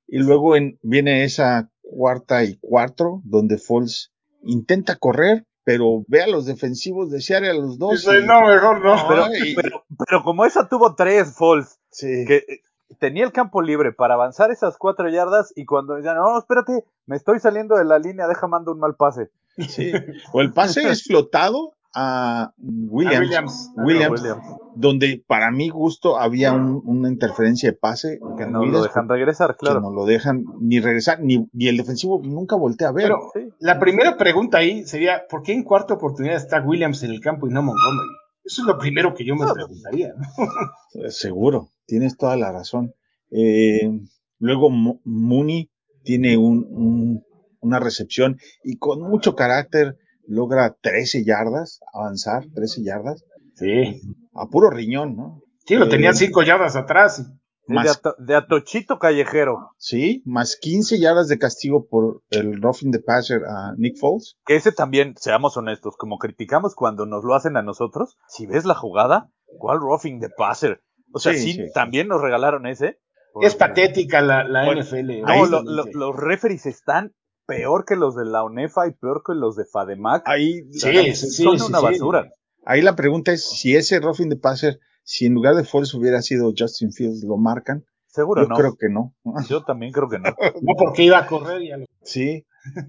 [0.08, 4.12] Y luego en- viene esa cuarta y cuatro, donde Foles
[4.44, 7.90] intenta correr, pero ve a los defensivos de Seattle a los dos.
[8.02, 8.94] Dice, y- no, mejor no.
[9.08, 9.24] Pero,
[9.56, 12.24] pero, pero como esa tuvo tres falls, Sí.
[12.24, 12.60] que eh,
[13.00, 17.16] tenía el campo libre para avanzar esas cuatro yardas y cuando decían, no, espérate, me
[17.16, 19.30] estoy saliendo de la línea, deja mando un mal pase.
[19.68, 19.90] Sí.
[20.32, 23.72] O el pase es flotado a Williams, A Williams.
[23.78, 24.46] Williams, Williams.
[24.74, 29.08] donde para mi gusto había un- una interferencia de pase Que no Williams, lo dejan
[29.08, 29.80] regresar, que claro.
[29.80, 33.04] no lo dejan ni regresar, ni, ni el defensivo nunca voltea a ver.
[33.04, 33.48] Pero Sí.
[33.60, 37.48] la primera pregunta ahí sería, ¿por qué en cuarta oportunidad está Williams en el campo
[37.48, 38.08] y no Montgomery?
[38.44, 40.12] Eso es lo primero que yo me preguntaría.
[40.16, 41.02] ¿no?
[41.02, 42.92] Eh, Seguro, tienes toda la razón.
[43.30, 43.90] Eh,
[44.38, 45.70] luego Mo- Mooney
[46.04, 47.22] tiene un- un-
[47.60, 54.00] una recepción y con mucho carácter logra 13 yardas, avanzar 13 yardas, Sí.
[54.34, 55.40] a puro riñón, ¿no?
[55.66, 57.16] Sí, lo Eh, tenía cinco yardas atrás.
[57.16, 57.22] Sí,
[57.68, 59.70] de, Más, ato- de atochito callejero.
[59.76, 64.36] sí, más 15 yardas de castigo por el roughing the passer a Nick Foles.
[64.46, 68.64] Que ese también, seamos honestos, como criticamos cuando nos lo hacen a nosotros, si ves
[68.66, 70.80] la jugada, ¿cuál roughing the passer?
[71.12, 71.64] O sea, Sí, sí, sí.
[71.74, 72.98] también nos regalaron ese.
[73.42, 75.22] Es patética la, la Bueno, NFL.
[75.22, 77.14] No, lo- lo- los referees están
[77.46, 80.22] peor que los de la UNEFA y peor que los de FADEMAC.
[80.28, 81.84] Ahí, Sí, sí, son sí, una sí.
[81.84, 82.32] basura.
[82.64, 86.20] ahí la pregunta es si ese roughing the passer, si en lugar de Foles hubiera
[86.22, 87.84] sido Justin Fields, ¿lo marcan?
[88.08, 88.56] Seguro Yo no.
[88.56, 89.14] creo que no.
[89.48, 90.30] Yo también creo que no.
[90.62, 92.44] No porque iba a correr y a lo- Sí.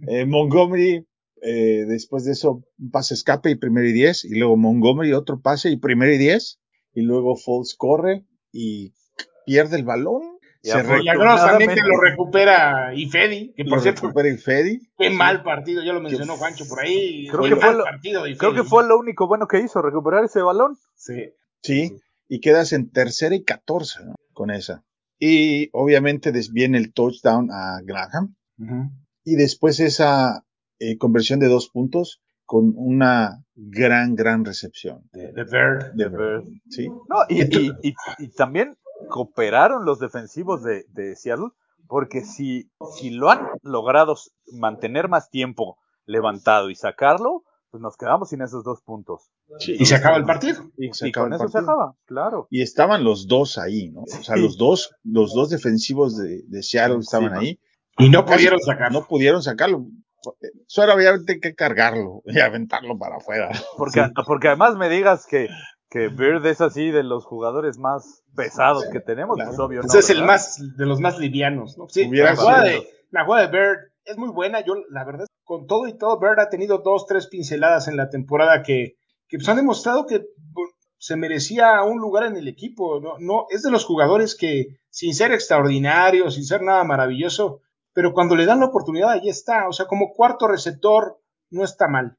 [0.07, 1.05] Eh, Montgomery,
[1.43, 4.25] eh, después de eso, un pase escape y primero y diez.
[4.25, 6.59] Y luego Montgomery, otro pase y primero y diez.
[6.93, 8.93] Y luego Foles corre y
[9.45, 10.36] pierde el balón.
[10.67, 14.79] Y se Milagrosamente lo recupera Ifedi, que por lo cierto, recupera el Fedi.
[14.97, 17.27] qué mal partido, ya lo mencionó Juancho por ahí.
[17.29, 18.69] Creo Qué que fue mal lo- partido de Creo que Ifedi.
[18.69, 20.77] fue lo único bueno que hizo, recuperar ese balón.
[20.95, 21.31] Sí.
[21.61, 21.97] Sí.
[22.27, 24.15] Y quedas en tercera y catorce ¿no?
[24.33, 24.83] con esa.
[25.19, 28.35] Y obviamente viene el touchdown a Graham.
[29.23, 30.43] Y después esa
[30.79, 35.01] eh, conversión de dos puntos con una gran, gran recepción.
[35.11, 35.93] De, de Bird.
[35.95, 36.43] De Bird.
[36.69, 36.87] Sí.
[36.87, 38.77] No, y- y también
[39.09, 41.49] cooperaron los defensivos de, de Seattle,
[41.87, 44.15] porque si, si lo han logrado
[44.53, 49.29] mantener más tiempo levantado y sacarlo, pues nos quedamos sin esos dos puntos.
[49.59, 49.75] Sí.
[49.79, 50.63] Y se acaba el partido.
[50.77, 51.71] Y, Se y acaba con el eso se partido.
[51.73, 52.47] acaba, claro.
[52.49, 54.01] Y estaban los dos ahí, ¿no?
[54.01, 54.41] O sea, Sí.
[54.41, 57.59] los dos, los dos defensivos de, de Seattle estaban ahí.
[57.97, 58.99] Y no pudieron sacarlo.
[58.99, 59.85] No pudieron sacarlo.
[60.67, 63.49] Solo había que cargarlo y aventarlo para afuera.
[63.77, 65.47] Porque, porque además me digas que,
[65.89, 69.51] que Bird es así de los jugadores más pesados que tenemos, Claro.
[69.51, 71.87] pues obvio Pues no, es el más de los más livianos, ¿no?
[71.87, 74.61] Sí, la jugada, de, la jugada de Bird es muy buena.
[74.61, 78.09] Yo, la verdad, con todo y todo, Bird ha tenido dos, tres pinceladas en la
[78.09, 78.97] temporada que,
[79.27, 82.99] que pues han demostrado que bueno, se merecía un lugar en el equipo.
[82.99, 83.17] ¿no?
[83.19, 87.61] No, es de los jugadores que, sin ser extraordinario, sin ser nada maravilloso,
[87.93, 89.67] pero cuando le dan la oportunidad, ahí está.
[89.67, 91.19] O sea, como cuarto receptor,
[91.49, 92.17] no está mal.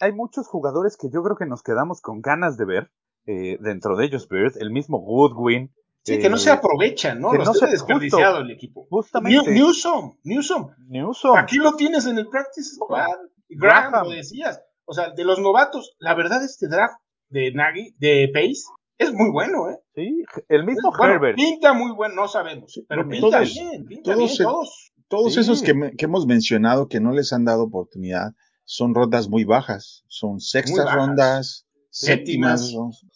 [0.00, 2.90] hay muchos jugadores que yo creo que nos quedamos con ganas de ver,
[3.26, 5.72] eh, dentro de ellos Bird, el mismo Goodwin.
[6.04, 7.30] Sí, eh, que no se aprovechan, ¿no?
[7.30, 8.44] que Los no se- desperdiciado justo.
[8.44, 8.86] el equipo.
[8.90, 9.50] Justamente.
[9.52, 10.70] New- Newsom, Newsom.
[10.88, 11.36] Newsom.
[11.36, 13.06] Aquí lo tienes en el practice squad.
[13.48, 14.04] Graham, Graham.
[14.08, 14.60] lo decías.
[14.84, 16.96] O sea, de los novatos, la verdad este draft
[17.28, 18.62] de Nagy, de Pace,
[18.98, 19.78] es muy bueno, ¿eh?
[19.94, 21.36] Sí, el mismo Es bueno, Herbert.
[21.36, 24.92] pinta muy bueno, no sabemos, pero porque pinta todos- bien, pinta todos bien, se- todos.
[25.08, 25.40] Todos Sí.
[25.40, 28.32] esos que, me- que hemos mencionado que no les han dado oportunidad
[28.64, 30.02] son rondas muy bajas.
[30.08, 30.94] Son sextas bajas.
[30.96, 32.72] rondas, Séptimas.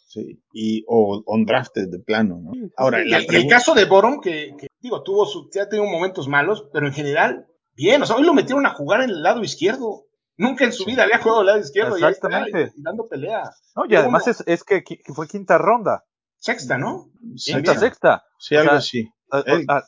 [0.08, 2.52] sí, y, o undrafted de plano, ¿no?
[2.76, 5.48] Ahora, Y la el, y el pregunta- caso de Borom, que, que, digo, tuvo su,
[5.52, 8.74] ya ha tenido momentos malos, pero en general, bien, o sea, hoy lo metieron a
[8.74, 10.04] jugar en el lado izquierdo.
[10.36, 10.90] Nunca en su Sí.
[10.90, 11.96] vida había jugado al lado izquierdo.
[11.98, 12.72] y ahí está, Exactamente.
[12.76, 13.50] y dando pelea.
[13.74, 14.84] No, y además es, es que,
[15.14, 16.04] fue quinta ronda.
[16.38, 17.10] Sexta, ¿no?
[17.42, 17.80] Quinta, bien.
[17.80, 18.24] sexta.
[18.38, 19.08] Sí, o algo sea, así.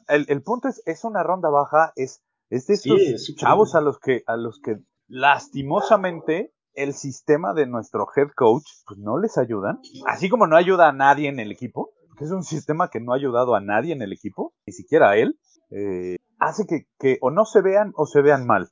[0.09, 3.41] El, el punto es, es una ronda baja, es, es de Sí, estos es súper
[3.41, 8.99] chavos a los que, a los que lastimosamente el sistema de nuestro head coach pues
[8.99, 12.43] no les ayudan, así como no ayuda a nadie en el equipo, que es un
[12.43, 15.39] sistema que no ha ayudado a nadie en el equipo, ni siquiera a él,
[15.71, 18.69] eh, hace que, que o no se vean o se vean mal.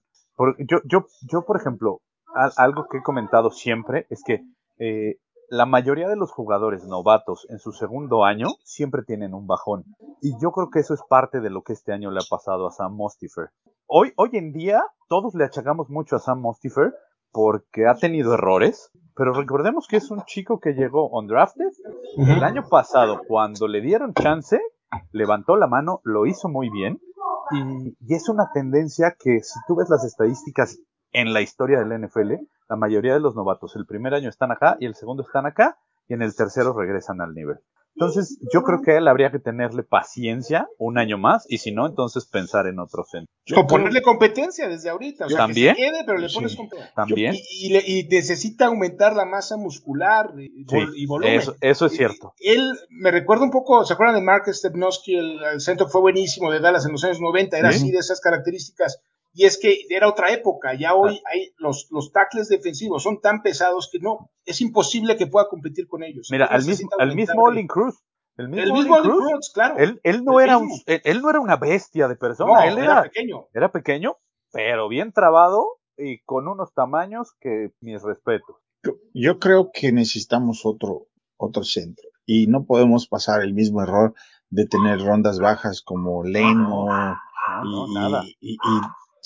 [0.68, 2.00] Yo, yo, yo, por ejemplo,
[2.56, 4.42] algo que he comentado siempre es que
[4.78, 5.16] eh,
[5.48, 9.84] la mayoría de los jugadores novatos en su segundo año siempre tienen un bajón.
[10.20, 12.66] Y yo creo que eso es parte de lo que este año le ha pasado
[12.66, 13.50] a Sam Mostifer.
[13.86, 16.92] Hoy, hoy en día, todos le achacamos mucho a Sam Mostifer
[17.36, 21.70] porque ha tenido errores, pero recordemos que es un chico que llegó undrafted.
[22.16, 24.58] El año pasado, cuando le dieron chance,
[25.12, 26.98] levantó la mano, lo hizo muy bien.
[27.50, 30.78] Y, y es una tendencia que si tú ves las estadísticas
[31.12, 32.36] en la historia del NFL,
[32.70, 35.76] la mayoría de los novatos el primer año están acá y el segundo están acá
[36.08, 37.58] y en el tercero regresan al nivel.
[37.96, 41.72] Entonces, yo creo que a él habría que tenerle paciencia un año más y si
[41.72, 43.32] no, entonces pensar en otro centro.
[43.56, 45.26] O ponerle competencia desde ahorita.
[45.26, 45.74] O sea, ¿También?
[45.74, 46.56] Que se quede, pero le pones Sí.
[46.58, 46.92] competencia.
[46.94, 47.34] También.
[47.34, 51.34] Y, y le- y necesita aumentar la masa muscular y, Sí, y volumen.
[51.38, 52.34] eso, eso es cierto.
[52.38, 55.14] Él me recuerda un poco, ¿se acuerdan de Mark Stepnowski?
[55.16, 57.78] El, el centro que fue buenísimo de Dallas en los años 90, era Sí.
[57.78, 59.00] así de esas características.
[59.32, 63.42] Y es que era otra época, ya hoy hay los, los tackles defensivos son tan
[63.42, 66.28] pesados que no, es imposible que pueda competir con ellos.
[66.30, 67.96] Mira, al mismo, al mismo Olin Cruz.
[68.38, 69.76] El mismo, El Olin mismo Olin Cruz, Cruz, claro.
[69.78, 72.78] Él, él no era un, él, él no era una bestia de persona, no, él
[72.78, 73.46] era, era, pequeño.
[73.54, 74.16] era pequeño,
[74.52, 78.56] pero bien trabado y con unos tamaños que mis respetos.
[78.84, 81.06] Yo- Yo creo que necesitamos otro,
[81.38, 82.04] otro centro.
[82.26, 84.14] Y no podemos pasar el mismo error
[84.50, 87.16] de tener rondas bajas como Leno No,
[87.64, 88.22] y, no, nada.
[88.40, 88.58] y- y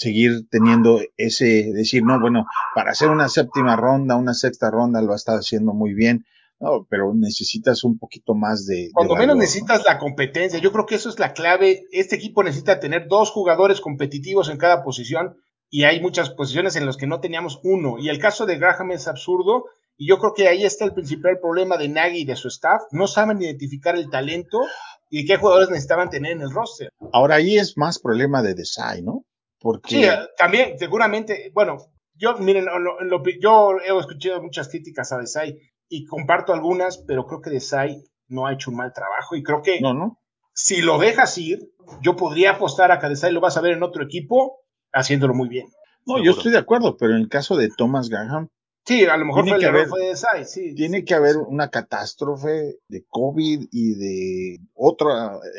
[0.00, 5.12] seguir teniendo ese, decir, no, bueno, para hacer una séptima ronda, una sexta ronda lo
[5.12, 6.24] ha estado haciendo muy bien.
[6.58, 8.74] No, pero necesitas un poquito más de.
[8.74, 10.58] de Cuando menos necesitas la competencia.
[10.58, 11.84] Yo creo que eso es la clave.
[11.90, 15.36] Este equipo necesita tener dos jugadores competitivos en cada posición
[15.70, 17.98] y hay muchas posiciones en las que no teníamos uno.
[17.98, 19.64] Y el caso de Graham es absurdo
[19.96, 22.82] y yo creo que ahí está el principal problema de Nagy y de su staff.
[22.90, 24.60] No saben identificar el talento
[25.08, 26.90] y qué jugadores necesitaban tener en el roster.
[27.12, 29.24] Ahora ahí es más problema de design, ¿no?
[29.60, 31.76] Porque Sí, eh, también, seguramente, bueno,
[32.14, 37.26] yo, miren, lo- lo- yo he escuchado muchas críticas a Desai y comparto algunas, pero
[37.26, 40.18] creo que Desai no ha hecho un mal trabajo y creo que no, no.
[40.54, 41.58] si lo dejas ir,
[42.02, 44.60] yo podría apostar a que Desai lo vas a ver en otro equipo
[44.92, 45.66] haciéndolo muy bien.
[46.06, 48.48] No, yo estoy de acuerdo, pero en el caso de Thomas Graham,
[48.86, 50.74] Sí, a lo mejor Tiene fue el que haber- fue de Desai, sí.
[50.74, 51.04] tiene sí.
[51.04, 55.10] que haber una catástrofe de COVID y de otro,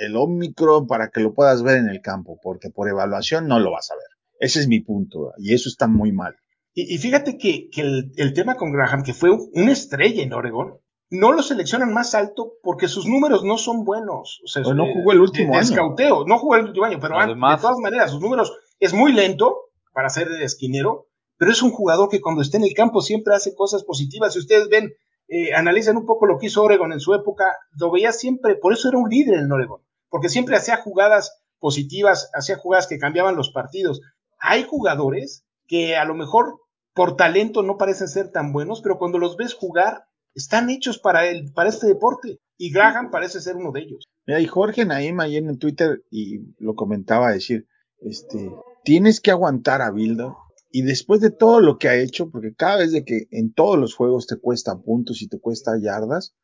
[0.02, 3.72] el Omicron, para que lo puedas ver en el campo, porque por evaluación no lo
[3.72, 4.04] vas a ver.
[4.40, 6.36] Ese es mi punto, y eso está muy mal.
[6.74, 10.34] Y, y fíjate que, que el, el tema con Graham, que fue una estrella en
[10.34, 10.80] Oregon,
[11.12, 14.40] no lo seleccionan más alto porque sus números no son buenos.
[14.44, 15.70] O sea, no jugó el último de, de año.
[15.70, 19.12] escauteo, no jugó el último año, pero Además- de todas maneras, sus números es muy
[19.12, 19.58] lento
[19.94, 21.08] para ser de esquinero,
[21.42, 24.34] pero es un jugador que cuando está en el campo siempre hace cosas positivas.
[24.34, 24.94] Si ustedes ven,
[25.28, 27.46] eh, analizan un poco lo que hizo Oregon en su época,
[27.80, 32.30] lo veía siempre, por eso era un líder en Oregon, porque siempre hacía jugadas positivas,
[32.36, 34.02] hacía jugadas que cambiaban los partidos.
[34.38, 36.60] Hay jugadores que a lo mejor
[36.94, 41.26] por talento no parecen ser tan buenos, pero cuando los ves jugar, están hechos para,
[41.26, 42.38] el, para este deporte.
[42.56, 44.06] Y Graham parece ser uno de ellos.
[44.28, 47.66] Mira, y Jorge Naim ayer en Twitter y lo comentaba decir,
[47.98, 48.52] este,
[48.84, 50.34] tienes que aguantar a Bilder
[50.72, 53.78] y después de todo lo que ha hecho, porque cada vez de que en todos
[53.78, 56.36] los juegos te cuesta puntos y te cuesta yardas,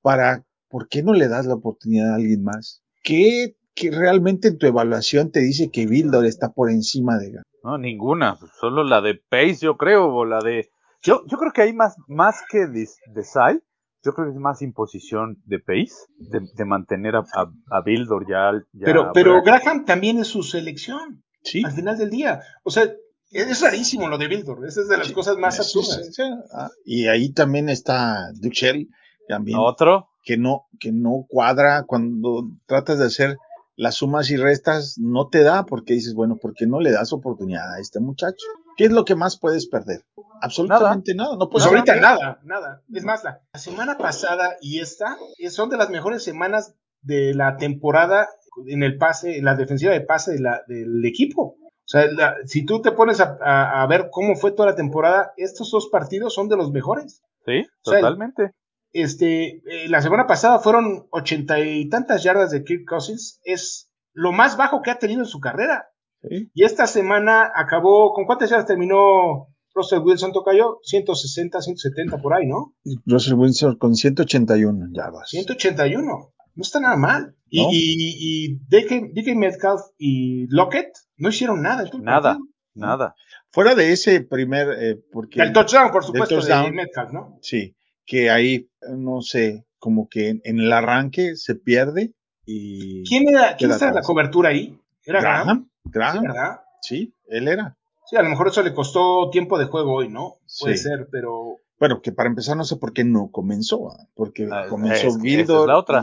[0.00, 2.82] para, ¿por qué no le das la oportunidad a alguien más?
[3.02, 7.32] ¿Qué, que realmente en tu evaluación te dice que Bilder está por encima de?
[7.64, 10.70] No, ninguna, solo la de Pace, yo creo, o la de...
[11.02, 13.60] Yo, yo creo que hay más, más que de, de Sai,
[14.04, 18.26] yo creo que es más imposición de Pace, de, de mantener a, a, a Bildor
[18.28, 18.52] ya...
[18.72, 21.62] ya Pero, pero Graham también es su selección Sí.
[21.64, 22.40] al final del día.
[22.64, 22.84] O sea,
[23.30, 24.66] es rarísimo lo de Bildor.
[24.66, 26.06] Esa es de las Sí, cosas más absurdas.
[26.06, 26.22] sí, sí.
[26.52, 28.88] Ah, y ahí también está Duchel,
[29.28, 29.58] también.
[29.60, 33.36] Otro, que no, que no cuadra cuando tratas de hacer
[33.76, 37.12] las sumas y restas, no te da porque dices, bueno, ¿por qué no le das
[37.12, 38.44] oportunidad a este muchacho?
[38.76, 40.04] ¿Qué es lo que más puedes perder?
[40.40, 42.02] Absolutamente nada, no Pues puedes ahorita perder.
[42.02, 42.82] nada, nada.
[42.92, 45.16] Es más, la, la semana pasada y esta
[45.50, 48.28] son de las mejores semanas de la temporada
[48.66, 51.56] en el pase, en la defensiva de pase de la- del equipo.
[51.88, 54.76] O sea, la- si tú te pones a, a- a ver cómo fue toda la
[54.76, 57.22] temporada, estos dos partidos son de los mejores.
[57.46, 58.52] sí, O sea, el- totalmente.
[58.92, 63.40] Este, eh, la semana pasada fueron ochenta y tantas yardas de Kirk Cousins.
[63.44, 65.88] Es lo más bajo que ha tenido en su carrera.
[66.22, 66.50] Sí.
[66.54, 70.78] Y esta semana acabó, ¿con cuántas yardas terminó Russell Wilson Tocayo?
[70.82, 72.74] 160, 170 por ahí, ¿no?
[73.06, 75.28] Russell Wilson con 181 yardas.
[75.30, 76.32] 181.
[76.58, 77.36] No está nada mal.
[77.48, 77.68] Y, No.
[77.70, 81.88] y, y DK, DK Metcalf y Lockett no hicieron nada.
[82.00, 82.48] Nada, partido.
[82.74, 83.14] nada.
[83.52, 86.74] Fuera de ese primer, eh, porque El touchdown, por supuesto, de touchdown.
[86.74, 87.38] Metcalf, ¿no?
[87.42, 92.12] sí, que ahí, no sé, como que en, en el arranque se pierde
[92.44, 94.76] y ¿Quién era, quién Queda estaba en la cobertura ahí?
[95.04, 96.60] Era Graham, Graham, Graham, ¿verdad?
[96.82, 97.76] sí, él era.
[98.08, 100.36] Sí, a lo mejor eso le costó tiempo de juego hoy, ¿no?
[100.60, 100.84] Puede Sí.
[100.84, 104.08] ser, pero Bueno, que para empezar no sé por qué no comenzó, ¿ah?
[104.14, 106.02] porque Ah, comenzó es Bildor la otra.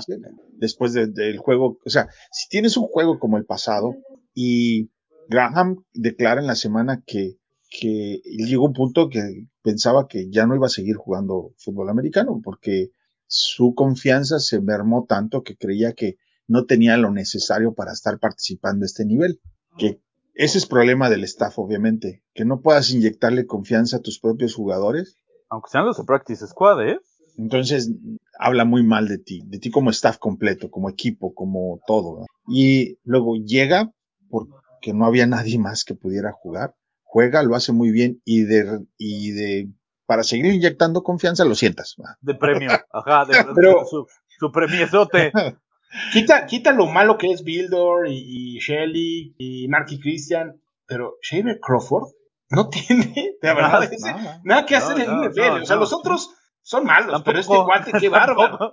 [0.54, 3.96] después de- del juego, o sea, si tienes un juego como el pasado
[4.34, 4.90] y
[5.28, 7.34] Graham declara en la semana que,
[7.70, 12.40] que llegó un punto que pensaba que ya no iba a seguir jugando fútbol americano
[12.44, 12.92] porque
[13.28, 16.16] su confianza se mermó tanto que creía que
[16.48, 19.42] no tenía lo necesario para estar participando a este nivel,
[19.78, 20.00] que
[20.36, 25.18] ese es problema del staff, obviamente, que no puedas inyectarle confianza a tus propios jugadores
[25.50, 27.00] Aunque sean los de Practice Squad, ¿eh?
[27.38, 27.92] Entonces,
[28.40, 32.20] habla muy mal de ti, de ti como staff completo, como equipo, como todo.
[32.22, 32.26] ¿no?
[32.48, 33.92] Y luego llega
[34.30, 36.76] porque no había nadie más que pudiera jugar.
[37.04, 39.70] Juega, lo hace muy bien y de, y de,
[40.06, 41.96] para seguir inyectando confianza lo sientas.
[42.22, 44.06] De premio, ajá, de, Pero- su,
[44.40, 45.32] su premiezote.
[46.14, 51.60] Quita, quita lo malo que es Bildor y, y Shelley y Marky Christian, pero Shaver
[51.60, 52.10] Crawford
[52.50, 54.42] no tiene, de verdad, Nada, ese- nada.
[54.44, 55.62] nada que hacer No, en NFL.
[55.64, 56.32] o sea, los otros
[56.62, 58.58] son malos, pero este Tampoco- guante, qué bárbaro.
[58.58, 58.72] tampoco-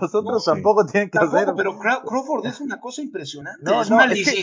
[0.00, 1.54] Los otros tampoco tienen que Tampoco, hacer.
[1.56, 3.62] pero Craw- Crawford es una cosa impresionante.
[3.64, 4.40] No, es no, es que-.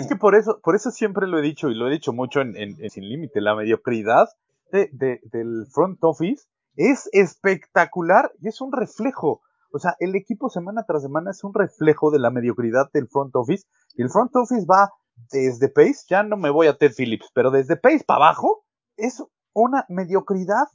[0.00, 2.40] Es que por eso, por eso siempre lo he dicho y lo he dicho mucho
[2.42, 4.28] en, en- en Sin Límite, la mediocridad
[4.70, 6.44] de, de- del front office
[6.76, 9.40] es espectacular y es un reflejo.
[9.72, 13.34] O sea, el equipo semana tras semana es un reflejo de la mediocridad del front
[13.36, 13.64] office
[13.94, 14.90] y el front office va
[15.30, 18.64] desde Pace, ya no me voy a Ted Phillips, pero desde Pace para abajo
[18.96, 20.66] es una mediocridad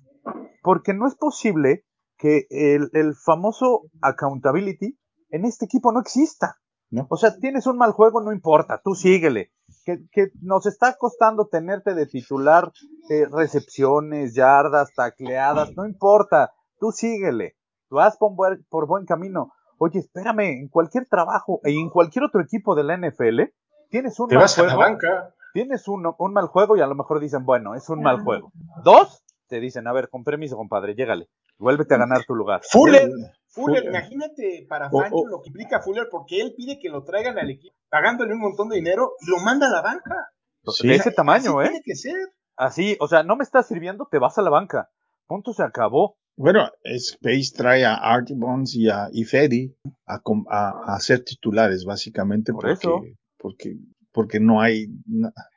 [0.61, 1.85] porque no es posible
[2.17, 4.97] que el, el famoso accountability
[5.29, 6.57] en este equipo no exista.
[6.91, 7.07] ¿No?
[7.09, 9.51] O sea, tienes un mal juego, no importa, tú síguele.
[9.83, 12.71] Que, que nos está costando tenerte de titular
[13.09, 17.55] eh, recepciones, yardas, tacleadas, no importa, tú síguele.
[17.95, 19.51] Vas por buen, por buen camino.
[19.77, 23.51] Oye, espérame, en cualquier trabajo y en cualquier otro equipo de la NFL,
[23.89, 25.33] tienes un Te mal vas a la juego banca.
[25.53, 28.51] tienes un, un mal juego y a lo mejor dicen, bueno, es un mal juego.
[28.83, 31.27] Dos, te dicen, a ver, con permiso, compadre, llégale.
[31.57, 32.61] Vuélvete a ganar tu lugar.
[32.69, 33.31] Fuller, Fuller.
[33.47, 37.03] Fuller, imagínate para O- Fangio o- lo que implica Fuller porque él pide que lo
[37.03, 40.29] traigan al equipo pagándole un montón de dinero y lo manda a la banca.
[40.65, 40.87] Sí.
[40.89, 41.69] De ese tamaño, Así ¿eh?
[41.71, 42.15] Tiene que ser.
[42.57, 44.89] Así, o sea, no me está sirviendo, te vas a la banca.
[45.27, 46.17] Punto, se acabó.
[46.37, 49.73] Bueno, Space trae a Art Bonds y a Ifedi
[50.05, 53.01] a, com- a, a ser titulares, básicamente, Por porque, eso.
[53.37, 53.75] porque,
[54.11, 54.87] porque no hay.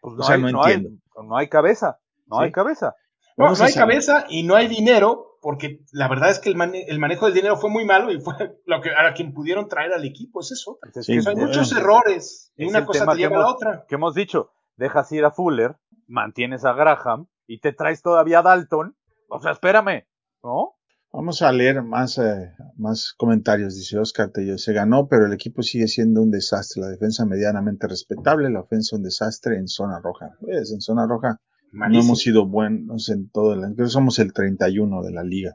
[0.00, 0.90] Pues O sea, no hay, entiendo.
[1.16, 2.44] Hay, no hay cabeza, no Sí.
[2.44, 2.94] hay cabeza.
[3.36, 3.74] No, no a hay saber.
[3.74, 7.34] cabeza y no hay dinero porque la verdad es que el, mane- el manejo del
[7.34, 8.34] dinero fue muy malo y fue
[8.66, 10.78] lo que a quien pudieron traer al equipo, es eso.
[10.94, 11.46] Es Sí, hay bueno.
[11.46, 13.84] muchos errores y Es una cosa te lleva a la otra.
[13.88, 15.76] que hemos dicho, dejas ir a Fuller,
[16.08, 18.96] mantienes a Graham y te traes todavía a Dalton.
[19.28, 20.04] O sea, espérame,
[20.42, 20.74] ¿no?
[21.10, 23.74] Vamos a leer más, eh, más comentarios.
[23.76, 26.82] Dice Oscar Tello, se ganó, pero el equipo sigue siendo un desastre.
[26.82, 30.36] La defensa medianamente respetable, la ofensa un desastre en zona roja.
[30.40, 31.40] Pues, en zona roja
[31.72, 33.74] no hemos sido buenos en todo el año.
[33.74, 35.54] Creo que somos el 31 de la liga.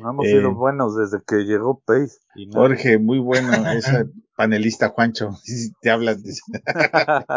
[0.00, 2.18] No hemos Eh, sido buenos desde que llegó Pace.
[2.48, 2.60] No.
[2.60, 4.06] Jorge, muy bueno, ese
[4.36, 5.30] panelista Juancho,
[5.80, 6.14] te habla.
[6.16, 6.40] dice.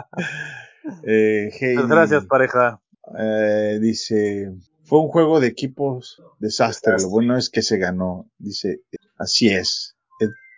[1.05, 2.81] Eh, hey, Muchas gracias, pareja.
[3.19, 4.51] eh, dice,
[4.91, 8.25] fue un juego de equipos desastre, lo bueno es que se ganó.
[8.37, 8.81] Dice,
[9.17, 9.95] así es,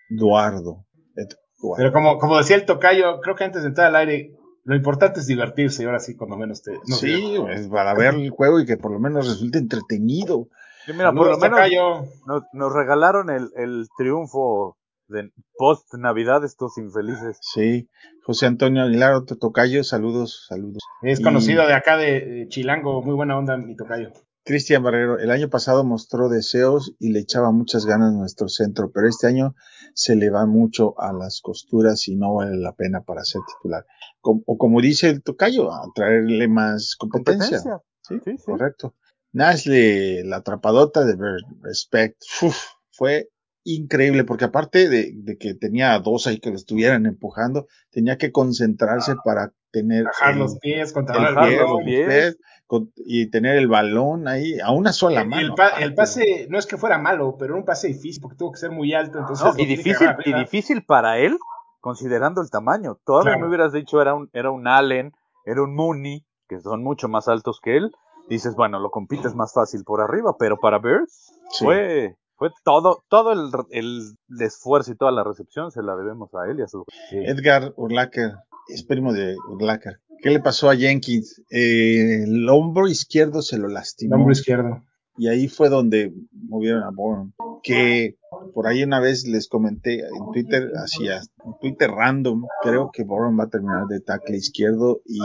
[0.09, 0.87] Eduardo.
[1.15, 1.75] Eduardo.
[1.77, 4.31] Pero como, como decía el tocayo, creo que antes de entrar al aire,
[4.63, 6.71] lo importante es divertirse y ahora sí, cuando menos te.
[6.87, 10.47] nos sí, pues, para ver el juego y que por lo menos resulte entretenido.
[10.87, 12.07] Sí, mira, por lo menos tocayo.
[12.25, 14.77] nos, nos regalaron el, el triunfo
[15.07, 17.37] de post Navidad estos infelices.
[17.41, 17.89] Sí,
[18.23, 20.81] José Antonio Aguilar, otro tocayo, saludos, saludos.
[21.01, 24.11] Es Y- conocido de acá de, Chilango, muy buena onda mi tocayo.
[24.45, 28.91] Cristian Barrero, el año pasado mostró deseos y le echaba muchas ganas a nuestro centro,
[28.91, 29.55] pero este año
[29.93, 33.85] se le va mucho a las costuras y no vale la pena para ser titular.
[34.21, 37.61] O como dice el tocayo, a traerle más competencia.
[37.61, 37.81] Competencia.
[38.01, 38.43] Sí, Sí, sí.
[38.45, 38.95] correcto.
[39.31, 42.57] Nasle, la atrapadota de Ver- Respect, uf,
[42.91, 43.29] fue
[43.63, 48.17] increíble, porque aparte de, de que tenía a dos ahí que lo estuvieran empujando, tenía
[48.17, 51.85] que concentrarse para tener Bajar el- los pies, controlar el Bajar pie, los balón.
[51.85, 52.07] pies.
[52.07, 52.37] pies,
[52.67, 55.41] con- y tener el balón ahí a una sola mano.
[55.41, 55.83] el, pa- aparte.
[55.85, 58.59] el pase no es que fuera malo, pero era un pase difícil porque tuvo que
[58.59, 59.19] ser muy alto.
[59.19, 61.37] Entonces No, y difícil, y difícil para él,
[61.79, 62.99] considerando el tamaño.
[63.05, 63.41] Todavía Claro.
[63.41, 65.11] me hubieras dicho era un, era un Allen,
[65.45, 67.91] era un Mooney, que son mucho más altos que él.
[68.29, 71.65] Dices, bueno, lo compites más fácil por arriba, pero para Bears Sí.
[71.65, 72.15] fue,
[72.49, 76.59] fue todo, todo el, el esfuerzo y toda la recepción se la debemos a él
[76.59, 76.83] y a su.
[77.11, 78.31] Edgar Urlacher,
[78.67, 79.99] es primo de Urlacher.
[80.21, 81.41] ¿Qué le pasó a Jenkins?
[81.49, 84.15] Eh, el hombro izquierdo se lo El lastimó.
[84.15, 84.81] hombro izquierdo.
[85.17, 87.31] y ahí fue donde movieron a Bourne.
[87.61, 88.15] Que
[88.53, 93.37] por ahí una vez les comenté en Twitter, así, en Twitter random, creo que Bourne
[93.37, 95.19] va a terminar de tackle izquierdo y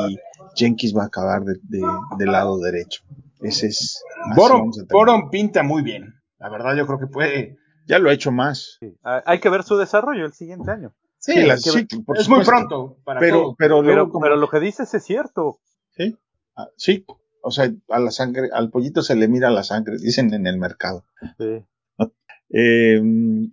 [0.54, 1.82] Jenkins va a acabar de, de-
[2.18, 3.02] del lado derecho.
[3.40, 4.02] Ese es.
[4.36, 4.70] terminar.
[4.92, 6.14] Borom pinta muy bien.
[6.39, 7.57] La verdad, yo creo que puede.
[7.86, 8.76] Ya lo ha hecho más.
[8.80, 8.95] Sí.
[9.03, 10.93] Ah, Hay que ver su desarrollo el siguiente año.
[11.18, 13.55] Sí, Sí, la- es, que- sí, por es muy pronto para Pero, todo.
[13.59, 15.59] pero luego, Pero, como- pero lo que dices es cierto.
[15.97, 16.16] ¿sí?
[16.57, 17.05] Ah, sí,
[17.43, 20.59] o sea, a la sangre, al pollito se le mira la sangre, dicen en el
[20.59, 21.05] mercado.
[21.39, 21.64] Sí.
[22.51, 22.99] Eh,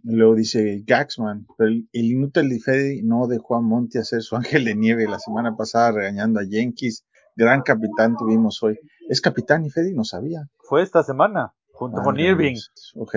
[0.04, 4.38] luego dice Gaxman, pero el, el inútil de Fede no dejó a Monty hacer su
[4.38, 7.04] ángel de nieve la semana pasada regañando a Jenkins.
[7.36, 8.80] Gran capitán tuvimos hoy.
[9.10, 9.92] ¿Es capitán y Fede?
[9.94, 10.48] No sabía.
[10.60, 12.55] Fue esta semana, junto Ah, con Irving.
[12.95, 13.15] Ok.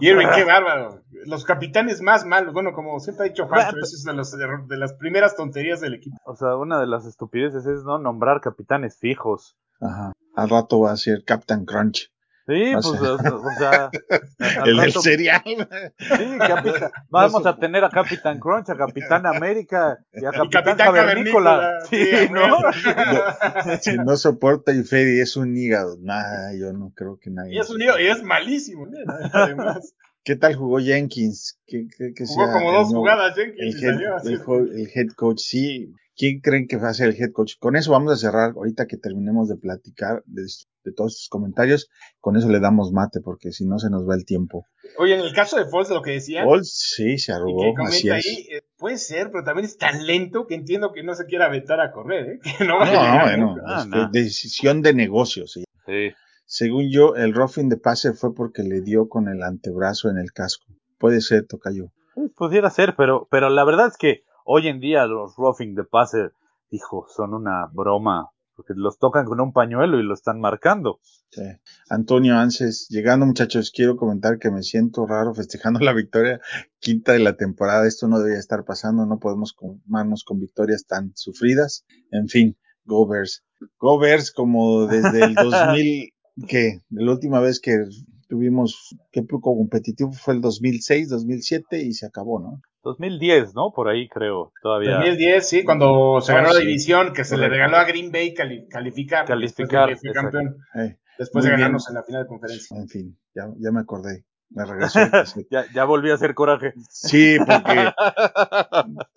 [0.00, 1.02] Irving, qué bárbaro.
[1.26, 4.76] Los capitanes más malos, bueno, como siempre ha dicho Juan, eso es de, los, de,
[4.76, 6.16] las primeras tonterías del equipo.
[6.24, 9.56] O sea, una de las estupideces es no nombrar capitanes fijos.
[9.80, 10.12] Ajá.
[10.36, 12.10] Al rato va a ser Captain Crunch.
[12.50, 13.90] Sí, pues, o, o sea.
[14.66, 15.42] el del cereal.
[15.44, 20.50] Sí, capitán, vamos a tener a Capitán Crunch, a Capitán América y a Capitán, y
[20.50, 21.80] Capitán Cavernícola.
[21.82, 21.86] Cavernícola.
[21.88, 23.76] Sí, Sí, ¿no?
[23.80, 25.96] Si no soporta y Freddy es un hígado.
[26.00, 27.54] Nah, yo no creo que nadie.
[27.54, 28.98] Y es, un lío, y es malísimo, ¿no?
[29.32, 29.94] además.
[30.24, 31.58] ¿Qué tal jugó Jenkins?
[31.66, 34.16] ¿Qué, qué, qué Jugó sea como el dos nuevo- jugadas El Jenkins y head, salió
[34.16, 34.28] así.
[34.34, 35.94] el el head coach, sí.
[36.16, 37.54] ¿Quién creen que va a ser el head coach?
[37.58, 40.42] Con eso vamos a cerrar ahorita que terminemos de platicar de,
[40.84, 41.88] de todos estos comentarios.
[42.20, 44.64] Con eso le damos mate porque si no se nos va el tiempo.
[44.98, 47.82] Oye, en el caso de Foles, lo que decía, Paul sí se y arrugó, que
[47.84, 48.14] así es.
[48.14, 51.46] ahí, eh, puede ser, pero también es tan lento que entiendo que no se quiera
[51.46, 52.38] aventar a correr, ¿eh?
[52.58, 52.78] Que no.
[52.80, 53.38] Ah, es
[53.86, 54.10] no.
[54.10, 55.52] de- decisión de negocios.
[55.52, 55.64] sí.
[55.86, 56.10] Sí.
[56.52, 60.32] Según yo, el roughing de pase fue porque le dio con el antebrazo en el
[60.32, 60.66] casco.
[60.98, 61.92] Puede ser, Tocayo.
[62.16, 65.84] Sí, pudiera ser, pero, pero la verdad es que hoy en día los roughing de
[65.84, 66.30] pase,
[66.70, 68.30] hijo, son una broma,
[68.60, 71.00] porque los tocan con un pañuelo y lo están marcando.
[71.30, 71.42] Sí.
[71.88, 76.40] Antonio Anses, llegando muchachos, quiero comentar que me siento raro festejando la victoria
[76.78, 77.86] quinta de la temporada.
[77.86, 81.86] Esto no debería estar pasando, no podemos conformarnos con victorias tan sufridas.
[82.10, 83.44] En fin, Go Bears.
[83.78, 86.12] Go Bears como desde el 2000,
[86.46, 87.86] que la última vez que
[88.30, 92.62] tuvimos, qué poco competitivo fue el 2006, 2007 y se acabó, ¿no?
[92.82, 93.72] 2010, ¿no?
[93.74, 94.92] Por ahí creo, todavía.
[94.96, 96.66] 2010, sí, cuando se ganó la sí.
[96.66, 100.56] división, que se le regaló a Green Bay cali- calificar, Calificar, después de que campeón,
[100.76, 101.60] Eh, después de bien.
[101.60, 102.76] ganarnos en la final de conferencia.
[102.78, 104.24] en fin, ya, ya me acordé.
[104.52, 105.00] Me regresó.
[105.00, 105.46] el cassette.
[105.50, 106.72] ya, ya volví a hacer coraje.
[106.90, 107.90] Sí, porque,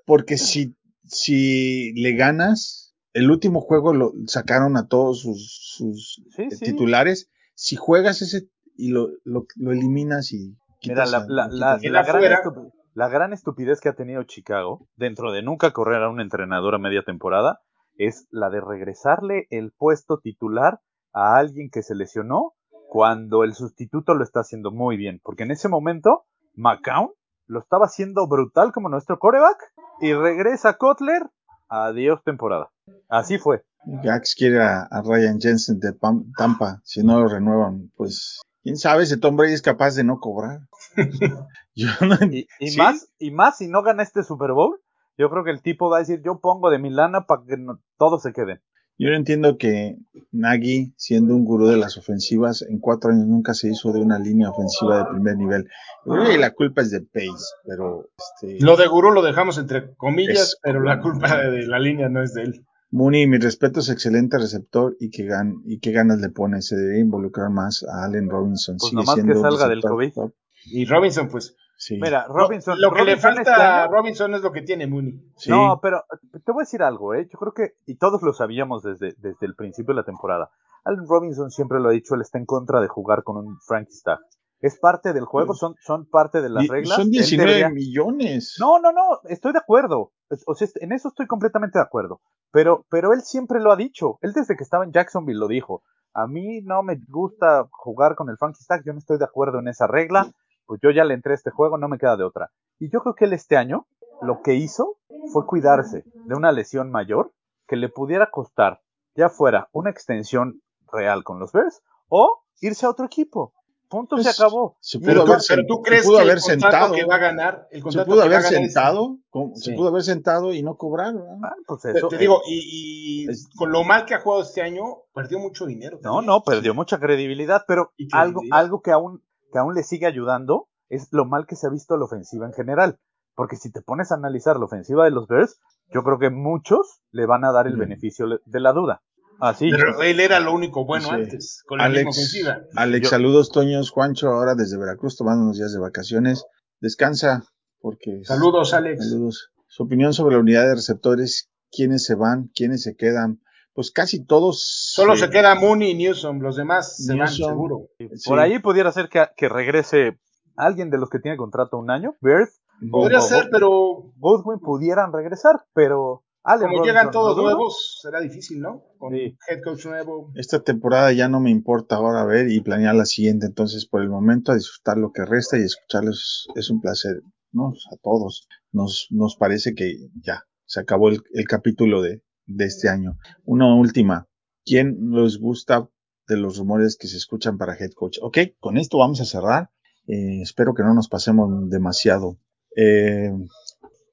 [0.05, 6.43] porque si, si le ganas, el último juego lo sacaron a todos sus, sus Sí,
[6.43, 6.65] eh, sí.
[6.65, 7.29] titulares.
[7.55, 10.55] Si juegas ese y lo, lo, lo eliminas y
[10.85, 12.41] Mira, la, la, la, la gran fuera.
[12.43, 16.75] estupi- la gran estupidez que ha tenido Chicago, dentro de nunca correr a un entrenador
[16.75, 17.59] a media temporada,
[17.97, 20.79] es la de regresarle el puesto titular
[21.13, 22.53] a alguien que se lesionó
[22.89, 25.19] cuando el sustituto lo está haciendo muy bien.
[25.23, 27.09] Porque en ese momento, McCown
[27.47, 29.57] lo estaba haciendo brutal como nuestro coreback
[30.01, 31.23] y regresa Kotler.
[31.69, 32.69] Adiós temporada.
[33.09, 33.63] Así fue.
[33.85, 36.79] Gax quiere a, a Ryan Jensen de Pam- Tampa.
[36.83, 40.61] Si no lo renuevan, pues quién sabe si Tom Brady es capaz de no cobrar.
[41.75, 42.77] Yo no, Y, y ¿Sí?
[42.77, 44.79] más, y más si no gana este Super Bowl,
[45.17, 47.57] yo creo que el tipo va a decir, yo pongo de mi lana para que
[47.57, 48.61] no- todos se queden.
[48.99, 49.97] Yo no entiendo que
[50.31, 54.19] Nagy, siendo un gurú de las ofensivas, en cuatro años nunca se hizo de una
[54.19, 55.67] línea ofensiva de primer nivel.
[56.05, 60.37] Que la culpa es de Pace, pero este, Lo de Gurú lo dejamos entre comillas,
[60.53, 62.65] Es- pero la culpa de, de la línea no es de él.
[62.93, 66.61] Mooney, mi respeto es excelente receptor y que, gan y qué ganas le pone.
[66.61, 68.77] Se debería involucrar más a Allen Robinson.
[68.77, 70.13] Pues Sigue nomás que siendo un salga del COVID.
[70.13, 70.33] top.
[70.65, 71.55] Y Robinson, pues.
[71.75, 71.97] Sí.
[71.99, 72.79] Mira, lo- Robinson.
[72.79, 75.19] lo, que le falta este a Robinson es lo que tiene Mooney.
[75.35, 75.49] Sí.
[75.49, 76.03] No, pero
[76.45, 77.27] te voy a decir algo, ¿eh?
[77.29, 80.51] Yo creo que, y todos lo sabíamos desde, desde el principio de la temporada,
[80.85, 83.91] Allen Robinson siempre lo ha dicho, él está en contra de jugar con un Frankie
[83.91, 84.19] Stagg.
[84.61, 86.95] Es parte del juego, son, son parte de las Y- reglas.
[86.95, 88.55] son Él 19 debería- millones.
[88.61, 90.13] No, no, no, estoy de acuerdo.
[90.45, 92.21] O sea, en eso estoy completamente de acuerdo.
[92.51, 94.17] Pero, pero él siempre lo ha dicho.
[94.21, 95.83] Él desde que estaba en Jacksonville lo dijo.
[96.13, 99.59] A mí no me gusta jugar con el Frankie Stack, yo no estoy de acuerdo
[99.59, 100.31] en esa regla.
[100.65, 102.51] Pues yo ya le entré a este juego, no me queda de otra.
[102.79, 103.87] Y yo creo que él este año
[104.21, 104.97] lo que hizo
[105.31, 107.33] fue cuidarse de una lesión mayor
[107.67, 108.81] que le pudiera costar,
[109.15, 110.61] ya fuera una extensión
[110.91, 113.53] real con los Bears o irse a otro equipo.
[113.89, 114.75] Punto, se acabó.
[114.79, 116.93] Se pudo Pero, haber, tú, pero tú se crees pudo que haber el sentado.
[116.93, 119.17] que va a ganar, el Se contrato pudo que va a haber es- sentado.
[119.55, 119.61] Sí.
[119.61, 121.13] Se pudo haber sentado y no cobrar.
[121.43, 124.19] Ah, pues Te, eso, te eh, digo, y, y es- con lo mal que ha
[124.21, 125.97] jugado este año, perdió mucho dinero.
[126.01, 126.25] No, también.
[126.25, 128.59] no, perdió mucha credibilidad, pero algo, credibilidad.
[128.59, 131.95] algo que aún, que aún le sigue ayudando es lo mal que se ha visto
[131.97, 132.99] la ofensiva en general.
[133.35, 135.59] Porque si te pones a analizar la ofensiva de los Bears,
[135.93, 137.79] yo creo que muchos le van a dar el Mm.
[137.79, 139.01] beneficio de la duda.
[139.45, 139.69] Así.
[139.71, 141.13] Pero él era lo único bueno Sí.
[141.15, 142.57] antes, con la misma Alex, ofensiva.
[142.75, 146.45] Alex Yo- saludos, Toños, Juancho, ahora desde Veracruz, tomando unos días de vacaciones.
[146.79, 147.43] Descansa,
[147.79, 148.21] porque.
[148.23, 149.09] Saludos, Alex.
[149.09, 149.49] Saludos.
[149.67, 153.39] Su opinión sobre la unidad de receptores, quiénes se van, quiénes se quedan.
[153.73, 154.63] Pues casi todos.
[154.93, 157.87] Solo se queda Mooney y Newsom, los demás se van seguro.
[157.97, 158.07] sí.
[158.27, 160.19] Por ahí pudiera ser que, que regrese
[160.55, 162.15] alguien de los que tiene contrato un año.
[162.21, 163.69] Bears, Podría o- ser, pero
[164.17, 168.83] Godwin pudieran regresar, pero Allen como Robinson, llegan todos nuevos, será difícil, ¿no?
[168.97, 169.37] Con Sí.
[169.49, 170.31] head coach nuevo.
[170.35, 173.45] Esta temporada ya no me importa ahora ver y planear la siguiente.
[173.45, 177.21] Entonces, por el momento, a disfrutar lo que resta y escucharlos es un placer.
[177.51, 177.67] ¿no?
[177.91, 178.47] A todos.
[178.71, 183.17] Nos, nos parece que ya se acabó el, el capítulo de, de este año.
[183.45, 184.27] Una última.
[184.65, 185.87] ¿Quién les gusta
[186.27, 188.17] de los rumores que se escuchan para head coach?
[188.23, 189.69] Ok, con esto vamos a cerrar
[190.07, 192.37] Eh, espero que no nos pasemos demasiado.
[192.75, 193.31] Eh,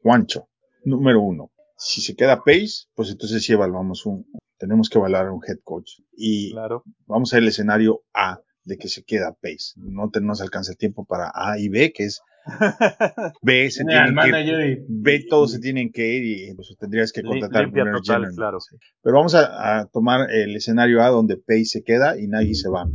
[0.03, 0.49] Juancho,
[0.85, 1.51] número uno.
[1.83, 4.27] Si se queda Pace, pues entonces sí evaluamos un,
[4.59, 5.93] tenemos que evaluar a un head coach.
[6.13, 6.83] Y Claro.
[7.07, 9.73] vamos a ver el escenario A de que se queda Pace.
[9.77, 12.21] No te- nos alcanza el tiempo para A y B, que es
[13.43, 16.75] B se Tiene al tienen que y- B todos se tienen que ir y pues,
[16.79, 18.35] tendrías que contratar limpia total, general.
[18.37, 18.61] claro.
[18.61, 18.77] Sí.
[19.03, 22.69] Pero vamos a, a tomar el escenario A donde Pace se queda y Nagy se
[22.69, 22.87] va.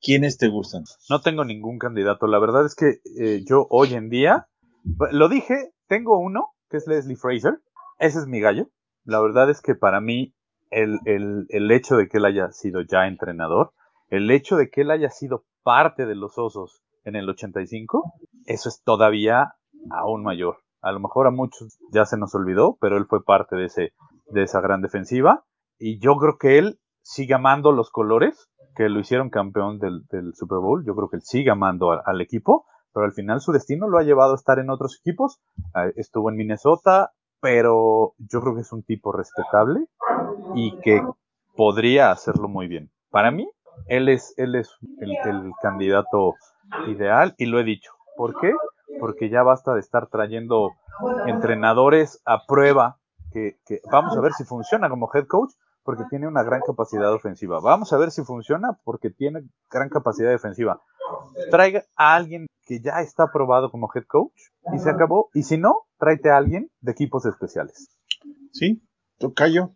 [0.00, 0.84] ¿Quiénes te gustan?
[1.10, 2.26] No tengo ningún candidato.
[2.26, 4.46] La verdad es que eh, yo hoy en día,
[5.12, 7.58] lo dije, tengo uno, que es Leslie Fraser.
[8.00, 8.70] Ese es mi gallo.
[9.04, 10.34] La verdad es que para mí,
[10.70, 13.72] el, el, el hecho de que él haya sido ya entrenador,
[14.08, 18.14] el hecho de que él haya sido parte de los osos en el 85,
[18.46, 19.54] eso es todavía
[19.90, 20.58] aún mayor.
[20.80, 23.92] A lo mejor a muchos ya se nos olvidó, pero él fue parte de, ese,
[24.30, 25.44] de esa gran defensiva.
[25.78, 30.32] Y yo creo que él sigue amando los colores que lo hicieron campeón del, del
[30.34, 30.86] Super Bowl.
[30.86, 34.04] Yo creo que él sigue amando al equipo, pero al final su destino lo ha
[34.04, 35.38] llevado a estar en otros equipos.
[35.74, 39.86] Eh, estuvo en Minnesota, pero yo creo que es un tipo respetable
[40.54, 41.02] y que
[41.56, 42.90] podría hacerlo muy bien.
[43.10, 43.50] Para mí,
[43.86, 44.70] él es, él es
[45.00, 46.34] el, candidato
[46.86, 47.92] ideal y lo he dicho.
[48.16, 48.52] ¿Por qué?
[48.98, 50.72] Porque ya basta de estar trayendo
[51.26, 52.98] entrenadores a prueba
[53.32, 57.12] que, que vamos a ver si funciona como head coach porque tiene una gran capacidad
[57.12, 57.60] ofensiva.
[57.60, 60.80] Vamos a ver si funciona porque tiene gran capacidad defensiva.
[61.50, 65.30] Traiga a alguien que ya está aprobado como head coach y se acabó.
[65.34, 67.88] Y si no, tráete a alguien de equipos especiales.
[68.52, 68.82] ¿Sí?
[69.18, 69.74] Tocayo.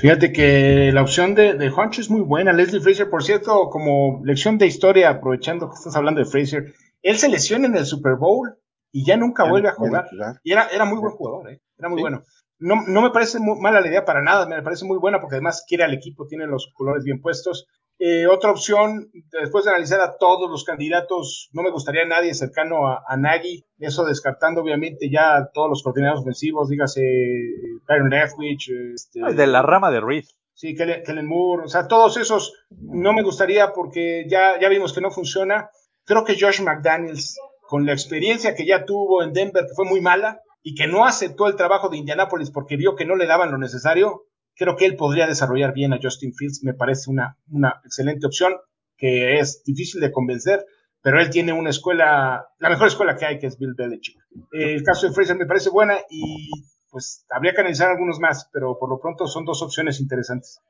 [0.00, 2.52] Fíjate que la opción de, de Juancho es muy buena.
[2.52, 7.16] Leslie Fraser, por cierto, como lección de historia, aprovechando que estás hablando de Fraser, él
[7.16, 8.54] se lesiona en el Super Bowl
[8.92, 10.08] y ya nunca Ya vuelve a jugar.
[10.10, 10.40] jugar.
[10.42, 11.60] Y era, era muy buen jugador, ¿eh?
[11.78, 12.02] era muy Sí.
[12.02, 12.22] bueno.
[12.58, 15.36] No, no me parece muy mala la idea para nada, me parece muy buena porque
[15.36, 17.66] además quiere al equipo, tiene los colores bien puestos.
[17.98, 22.88] Eh, otra opción, después de analizar a todos los candidatos, no me gustaría nadie cercano
[22.88, 28.10] a, a Nagy, eso descartando obviamente ya a todos los coordinadores ofensivos, dígase eh, Byron
[28.10, 30.24] Leftwich, este, De la rama de Reed.
[30.54, 34.92] Sí, Kellen, Kellen Moore, o sea, todos esos no me gustaría porque ya, ya vimos
[34.92, 35.70] que no funciona.
[36.04, 40.00] Creo que Josh McDaniels, con la experiencia que ya tuvo en Denver, que fue muy
[40.00, 43.52] mala, y que no aceptó el trabajo de Indianapolis porque vio que no le daban
[43.52, 44.22] lo necesario,
[44.56, 46.62] creo que él podría desarrollar bien a Justin Fields.
[46.62, 48.54] Me parece una, una excelente opción
[48.96, 50.64] que es difícil de convencer,
[51.02, 54.16] pero él tiene una escuela, la mejor escuela que hay, que es Bill Belichick.
[54.52, 56.48] El caso de Fraser me parece buena y
[56.90, 60.60] pues habría que analizar algunos más, pero por lo pronto son dos opciones interesantes.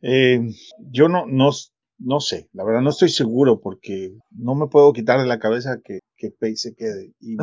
[0.00, 0.40] Eh,
[0.78, 1.50] yo no, no,
[1.98, 5.80] no sé, la verdad no estoy seguro porque no me puedo quitar de la cabeza
[5.84, 7.36] que, que Pace se quede y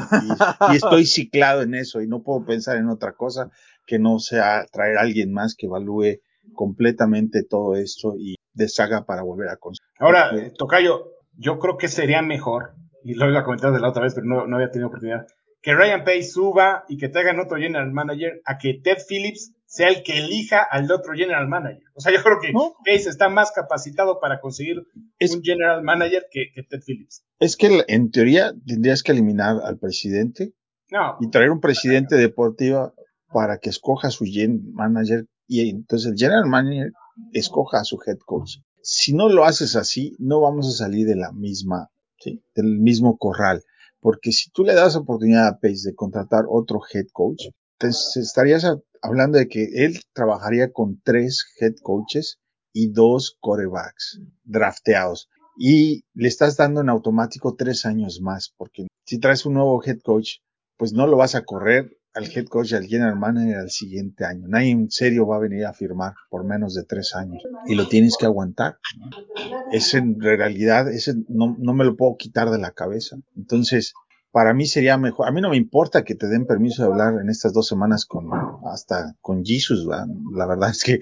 [0.75, 3.51] estoy ciclado en eso y no puedo pensar en otra cosa
[3.91, 6.21] que no sea traer a alguien más que evalúe
[6.55, 9.89] completamente todo esto y deshaga para volver a construir.
[9.99, 14.03] Ahora, Tocayo, yo creo que sería mejor, y lo iba a comentar de la otra
[14.03, 15.27] vez, pero no, no había tenido oportunidad,
[15.61, 19.89] que Ryan Pace suba y que traigan otro general manager a que Ted Phillips sea
[19.89, 21.83] el que elija al otro general manager.
[21.93, 22.75] O sea, yo creo que ¿No?
[22.85, 24.83] Pace está más capacitado para conseguir
[25.19, 27.25] Es- un general manager que, que Ted Phillips.
[27.39, 30.53] Es que en teoría tendrías que eliminar al presidente
[30.91, 32.93] No, y traer un presidente deportivo
[33.33, 36.91] para que escoja su gen manager y entonces el general manager
[37.33, 38.57] escoja a su head coach.
[38.81, 41.89] Si no lo haces así, no vamos a salir de la misma,
[42.55, 43.63] del mismo corral.
[43.99, 47.47] Porque si tú le das oportunidad a Pace de contratar otro head coach,
[47.79, 52.39] entonces estarías a- hablando de que él trabajaría con tres head coaches
[52.73, 55.29] y dos corebacks drafteados.
[55.57, 59.99] Y le estás dando en automático tres años más, porque si traes un nuevo head
[60.03, 60.37] coach,
[60.77, 64.25] pues no lo vas a correr al head coach y al general manager al siguiente
[64.25, 64.47] año.
[64.47, 67.87] Nadie en serio va a venir a firmar por menos de tres años y lo
[67.87, 68.77] tienes que aguantar.
[68.97, 69.09] ¿no?
[69.71, 73.17] Ese en realidad, ese no, no me lo puedo quitar de la cabeza.
[73.35, 73.93] Entonces,
[74.31, 75.27] para mí sería mejor.
[75.27, 78.05] A mí no me importa que te den permiso de hablar en estas dos semanas
[78.05, 78.29] con
[78.65, 79.87] hasta con Jesus.
[80.33, 80.99] La verdad es que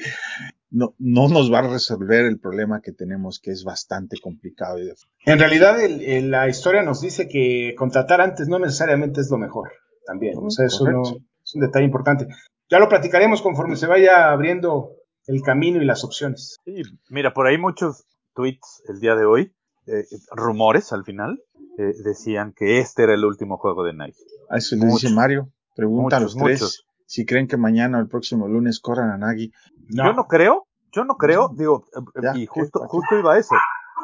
[0.72, 4.78] no, no nos va a resolver el problema que tenemos, que es bastante complicado.
[5.26, 9.70] en realidad la historia nos dice que contratar antes no necesariamente es lo mejor
[10.10, 10.38] también.
[10.38, 12.28] O sea, eso no, es un detalle importante.
[12.70, 14.92] Ya lo platicaremos conforme se vaya abriendo
[15.28, 16.58] el camino y las opciones.
[16.66, 19.54] Sí, mira, por ahí muchos tweets el día de hoy,
[19.86, 21.44] eh, rumores al final,
[21.78, 24.18] eh, decían que este era el último juego de Nike.
[24.50, 25.50] A eso le dice Mario.
[25.76, 26.86] Pregunta a los Muchos, tres muchos.
[27.06, 29.52] si creen que mañana o el próximo lunes corran a Nagy.
[29.90, 33.56] Yo no creo, yo no creo, digo, eh, Ya, y justo, justo iba a eso,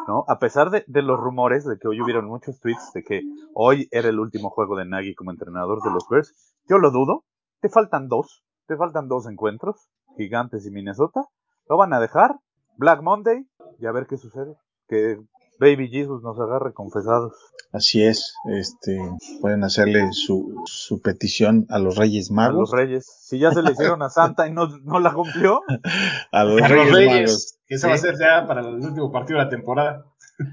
[0.08, 0.24] ¿no?
[0.28, 3.22] A pesar de, de los rumores de que hoy hubieron muchos tweets de que
[3.54, 6.34] hoy era el último juego de Nagy como entrenador de los Bears,
[6.68, 7.26] yo lo dudo.
[7.62, 9.88] Te faltan dos, te faltan dos encuentros,
[10.18, 11.22] Gigantes y Minnesota.
[11.68, 12.36] Lo van a dejar,
[12.78, 13.48] Black Monday,
[13.80, 14.56] y a ver qué sucede.
[14.88, 15.18] Que
[15.60, 17.34] Baby Jesus nos agarre confesados.
[17.72, 19.00] Así es, este,
[19.42, 22.72] pueden hacerle su, su petición a los Reyes A Magos.
[22.72, 23.06] los reyes.
[23.22, 25.62] Si ya se le hicieron a Santa y no, no la cumplió.
[26.32, 27.55] A los A Reyes, los Reyes, Magos.
[27.68, 30.06] Que eso va a ser ya para el último partido de la temporada.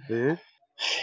[0.06, 0.38] Sí.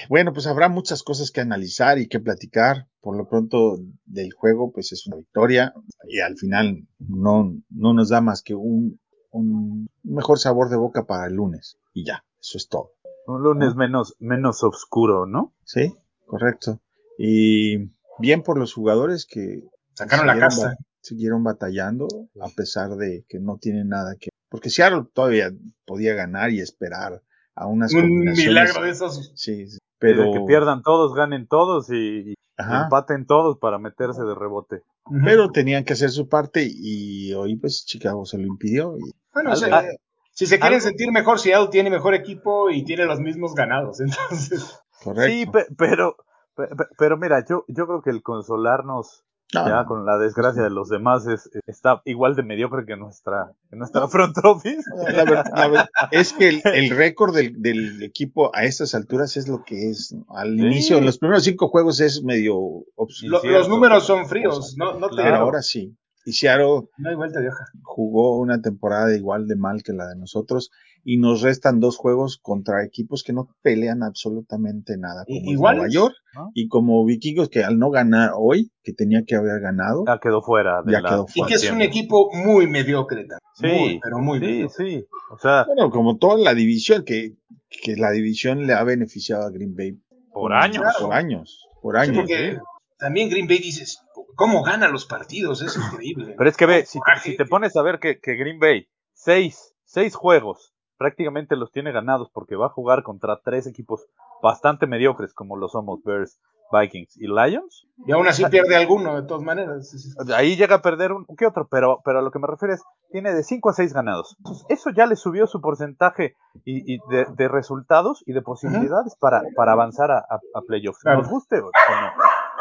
[0.10, 2.88] Bueno, pues habrá muchas cosas que analizar y que platicar.
[3.01, 5.74] Por lo pronto del juego, pues es una victoria
[6.07, 8.99] y al final no, no nos da más que un,
[9.32, 11.78] un mejor sabor de boca para el lunes.
[11.93, 12.91] Y ya, eso es todo.
[13.26, 15.53] Un lunes menos, menos oscuro, ¿no?
[15.64, 15.93] Sí,
[16.26, 16.82] correcto.
[17.18, 22.07] Y bien por los jugadores que Sacaron la ba- siguieron batallando
[22.41, 24.30] a pesar de que no tienen nada que...
[24.50, 25.52] Porque Seattle todavía
[25.86, 27.22] podía ganar y esperar
[27.56, 28.47] a unas Un combinaciones.
[28.47, 29.32] milagro de esos.
[29.36, 30.34] Sí, sí, Pero pero...
[30.34, 34.82] que pierdan todos, ganen todos y, empaten todos para meterse de rebote.
[35.24, 38.95] Pero tenían que hacer su parte y hoy pues Chicago se lo impidió.
[38.97, 39.84] Y, Bueno, o sea,
[40.32, 44.00] si se quieren algo- sentir mejor, Seattle tiene mejor equipo y tiene los mismos ganados.
[44.02, 45.32] Entonces, correcto.
[45.32, 46.16] Sí, pe- pero,
[46.56, 50.62] pe- pe- pero mira, yo, yo creo que el consolarnos No, ya con la desgracia
[50.62, 54.84] de los demás es, está igual de mediocre que nuestra, que nuestra front office.
[55.12, 59.38] La ver- la ver- es que el, el récord del, del equipo a estas alturas
[59.38, 60.16] es lo que es.
[60.30, 60.62] Al Sí.
[60.66, 62.56] inicio, en los primeros cinco juegos es medio
[62.95, 64.76] obscuro, lo- los números son fríos.
[64.78, 65.43] No, no, te- pero Claro.
[65.45, 65.95] ahora sí.
[66.30, 67.65] Y Seattle no hay vuelta de hoja.
[67.82, 70.69] jugó una temporada igual de mal que la de nosotros
[71.03, 75.51] y nos restan dos juegos contra equipos que no pelean absolutamente nada, como I- es
[75.53, 76.51] iguales, Nueva York ¿no?
[76.53, 80.43] y como Vikingos que al no ganar hoy, que tenía que haber ganado, Ya quedó
[80.43, 83.25] fuera de Ya la quedó Y que es un equipo muy mediocre.
[83.25, 83.39] también.
[83.55, 84.86] Sí, Muy, pero muy Sí, mediocre.
[84.89, 85.05] sí.
[85.32, 87.38] O sea, bueno, como toda la división, que,
[87.84, 89.97] que la división le ha beneficiado a Green Bay
[90.32, 90.84] por años.
[91.01, 92.17] Por años, por Sí, años.
[92.17, 92.57] porque
[92.99, 93.99] también Green Bay dices,
[94.39, 95.61] ¿cómo gana los partidos?
[95.61, 96.33] Es increíble.
[96.37, 96.99] Pero es que ve, si,
[97.37, 102.29] te pones a ver que, que Green Bay, seis, seis juegos, prácticamente los tiene ganados
[102.33, 104.05] porque va a jugar contra tres equipos
[104.41, 106.39] bastante mediocres como lo somos Bears,
[106.71, 107.87] Vikings y Lions.
[108.05, 109.91] Y aún así pierde alguno, de todas maneras.
[110.35, 112.83] Ahí llega a perder un que otro, pero, pero a lo que me refiero es,
[113.11, 114.37] tiene de 5 a 6 ganados.
[114.69, 116.35] Eso ya le subió su porcentaje
[116.65, 120.99] y, y de, de resultados y de posibilidades para, para avanzar a, a- a playoffs.
[121.01, 121.19] Claro.
[121.21, 121.71] Nos guste o no.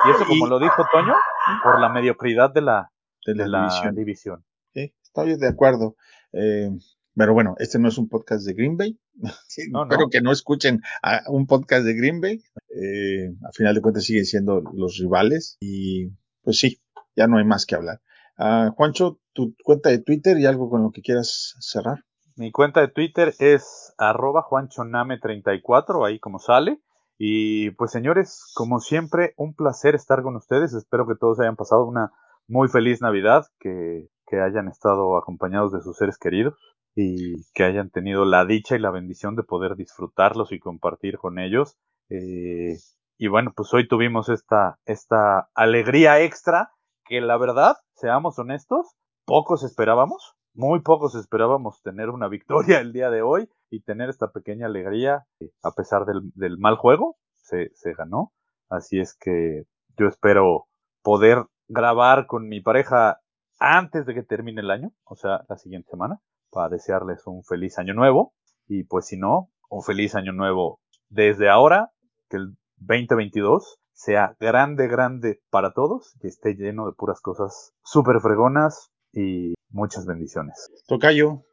[0.06, 1.14] Y eso, como Y- lo dijo Toño,
[1.62, 2.90] por la mediocridad de la,
[3.26, 3.94] de la, de la división.
[3.94, 4.44] división.
[4.74, 5.96] Sí, estoy de acuerdo.
[6.32, 6.70] Eh,
[7.16, 8.98] pero bueno, este no es un podcast de Green Bay.
[9.48, 9.90] Sí, No, no.
[9.90, 12.40] Espero que no escuchen a un podcast de Green Bay.
[12.80, 15.56] Eh, a final de cuentas siguen siendo los rivales.
[15.60, 16.10] Y
[16.42, 16.80] pues sí,
[17.16, 18.00] ya no hay más que hablar.
[18.36, 22.04] Ah, Juancho, tu cuenta de Twitter y algo con lo que quieras cerrar.
[22.36, 26.80] Mi cuenta de Twitter es arroba juanchoname34, ahí como sale.
[27.18, 30.72] Y pues señores, como siempre, un placer estar con ustedes.
[30.72, 32.12] Espero que todos hayan pasado una
[32.46, 36.54] muy feliz Navidad, que, que hayan estado acompañados de sus seres queridos
[36.94, 41.38] y que hayan tenido la dicha y la bendición de poder disfrutarlos y compartir con
[41.38, 41.76] ellos.
[42.08, 42.76] Eh,
[43.18, 46.72] y bueno, pues hoy tuvimos esta, esta alegría extra
[47.04, 53.10] que la verdad, seamos honestos, pocos esperábamos, muy pocos esperábamos tener una victoria el día
[53.10, 55.24] de hoy y tener esta pequeña alegría,
[55.62, 58.32] a pesar del, del mal juego, se, se ganó.
[58.68, 59.62] Así es que
[59.96, 60.66] yo espero
[61.02, 63.20] poder grabar con mi pareja
[63.60, 66.18] antes de que termine el año, o sea, la siguiente semana,
[66.50, 68.32] para desearles un feliz año nuevo.
[68.66, 71.92] Y pues si no, un feliz año nuevo desde ahora,
[72.28, 78.20] que el 2022 sea grande, grande para todos, que esté lleno de puras cosas súper
[78.20, 80.70] fregonas y muchas bendiciones.
[80.86, 81.44] Tocayo.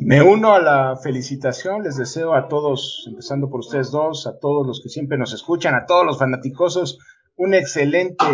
[0.00, 4.66] Me uno a la felicitación, les deseo a todos, empezando por ustedes dos, a todos
[4.66, 6.98] los que siempre nos escuchan, a todos los fanaticosos,
[7.36, 8.24] un excelente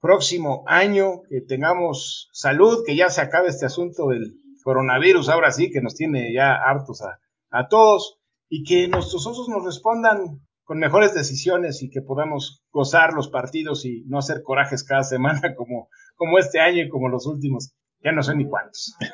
[0.00, 4.34] próximo año, que tengamos salud, que ya se acabe este asunto del
[4.64, 9.48] coronavirus, ahora sí, que nos tiene ya hartos a, a todos, y que nuestros osos
[9.48, 10.40] nos respondan
[10.72, 15.54] con mejores decisiones y que podamos gozar los partidos y no hacer corajes cada semana
[15.54, 18.96] como, como este año y como los últimos, ya no sé ni cuántos.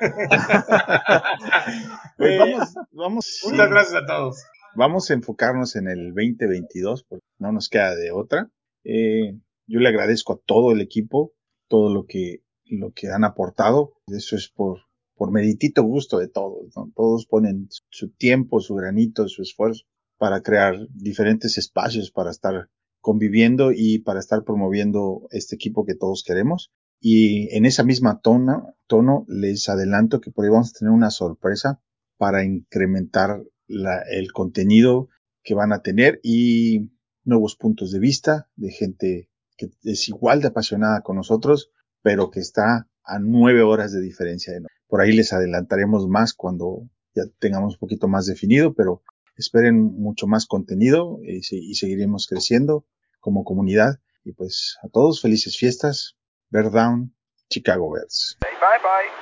[2.17, 4.45] Pues Eh, vamos, vamos, Muchas sí, gracias a todos.
[4.77, 8.49] vamos a enfocarnos en el 2022, porque no nos queda de otra.
[8.85, 9.37] Eh,
[9.67, 11.33] yo le agradezco a todo el equipo,
[11.69, 13.95] todo lo que, lo que han aportado.
[14.07, 14.83] Eso es por,
[15.17, 16.93] por meritito gusto de todos, ¿no?
[16.95, 19.85] Todos ponen su tiempo, su granito, su esfuerzo
[20.19, 22.69] para crear diferentes espacios para estar
[23.01, 26.71] conviviendo y para estar promoviendo este equipo que todos queremos.
[27.01, 31.11] Y en esa misma tona, tono les adelanto que por ahí vamos a tener una
[31.11, 31.81] sorpresa
[32.17, 35.09] para incrementar la- el contenido
[35.45, 36.91] que van a tener y
[37.25, 41.71] nuevos puntos de vista de gente que es igual de apasionada con nosotros,
[42.03, 44.79] pero que está a nueve horas de diferencia de nosotros.
[44.89, 49.03] Por ahí les adelantaremos más cuando ya tengamos un poquito más definido, pero
[49.39, 52.85] esperen mucho más contenido y, y seguiremos creciendo
[53.21, 54.01] como comunidad.
[54.25, 56.17] Y pues a todos felices fiestas.
[56.51, 57.15] Bear Down,
[57.49, 58.37] Chicago Bears.
[58.41, 58.51] Bye
[58.83, 59.18] bye.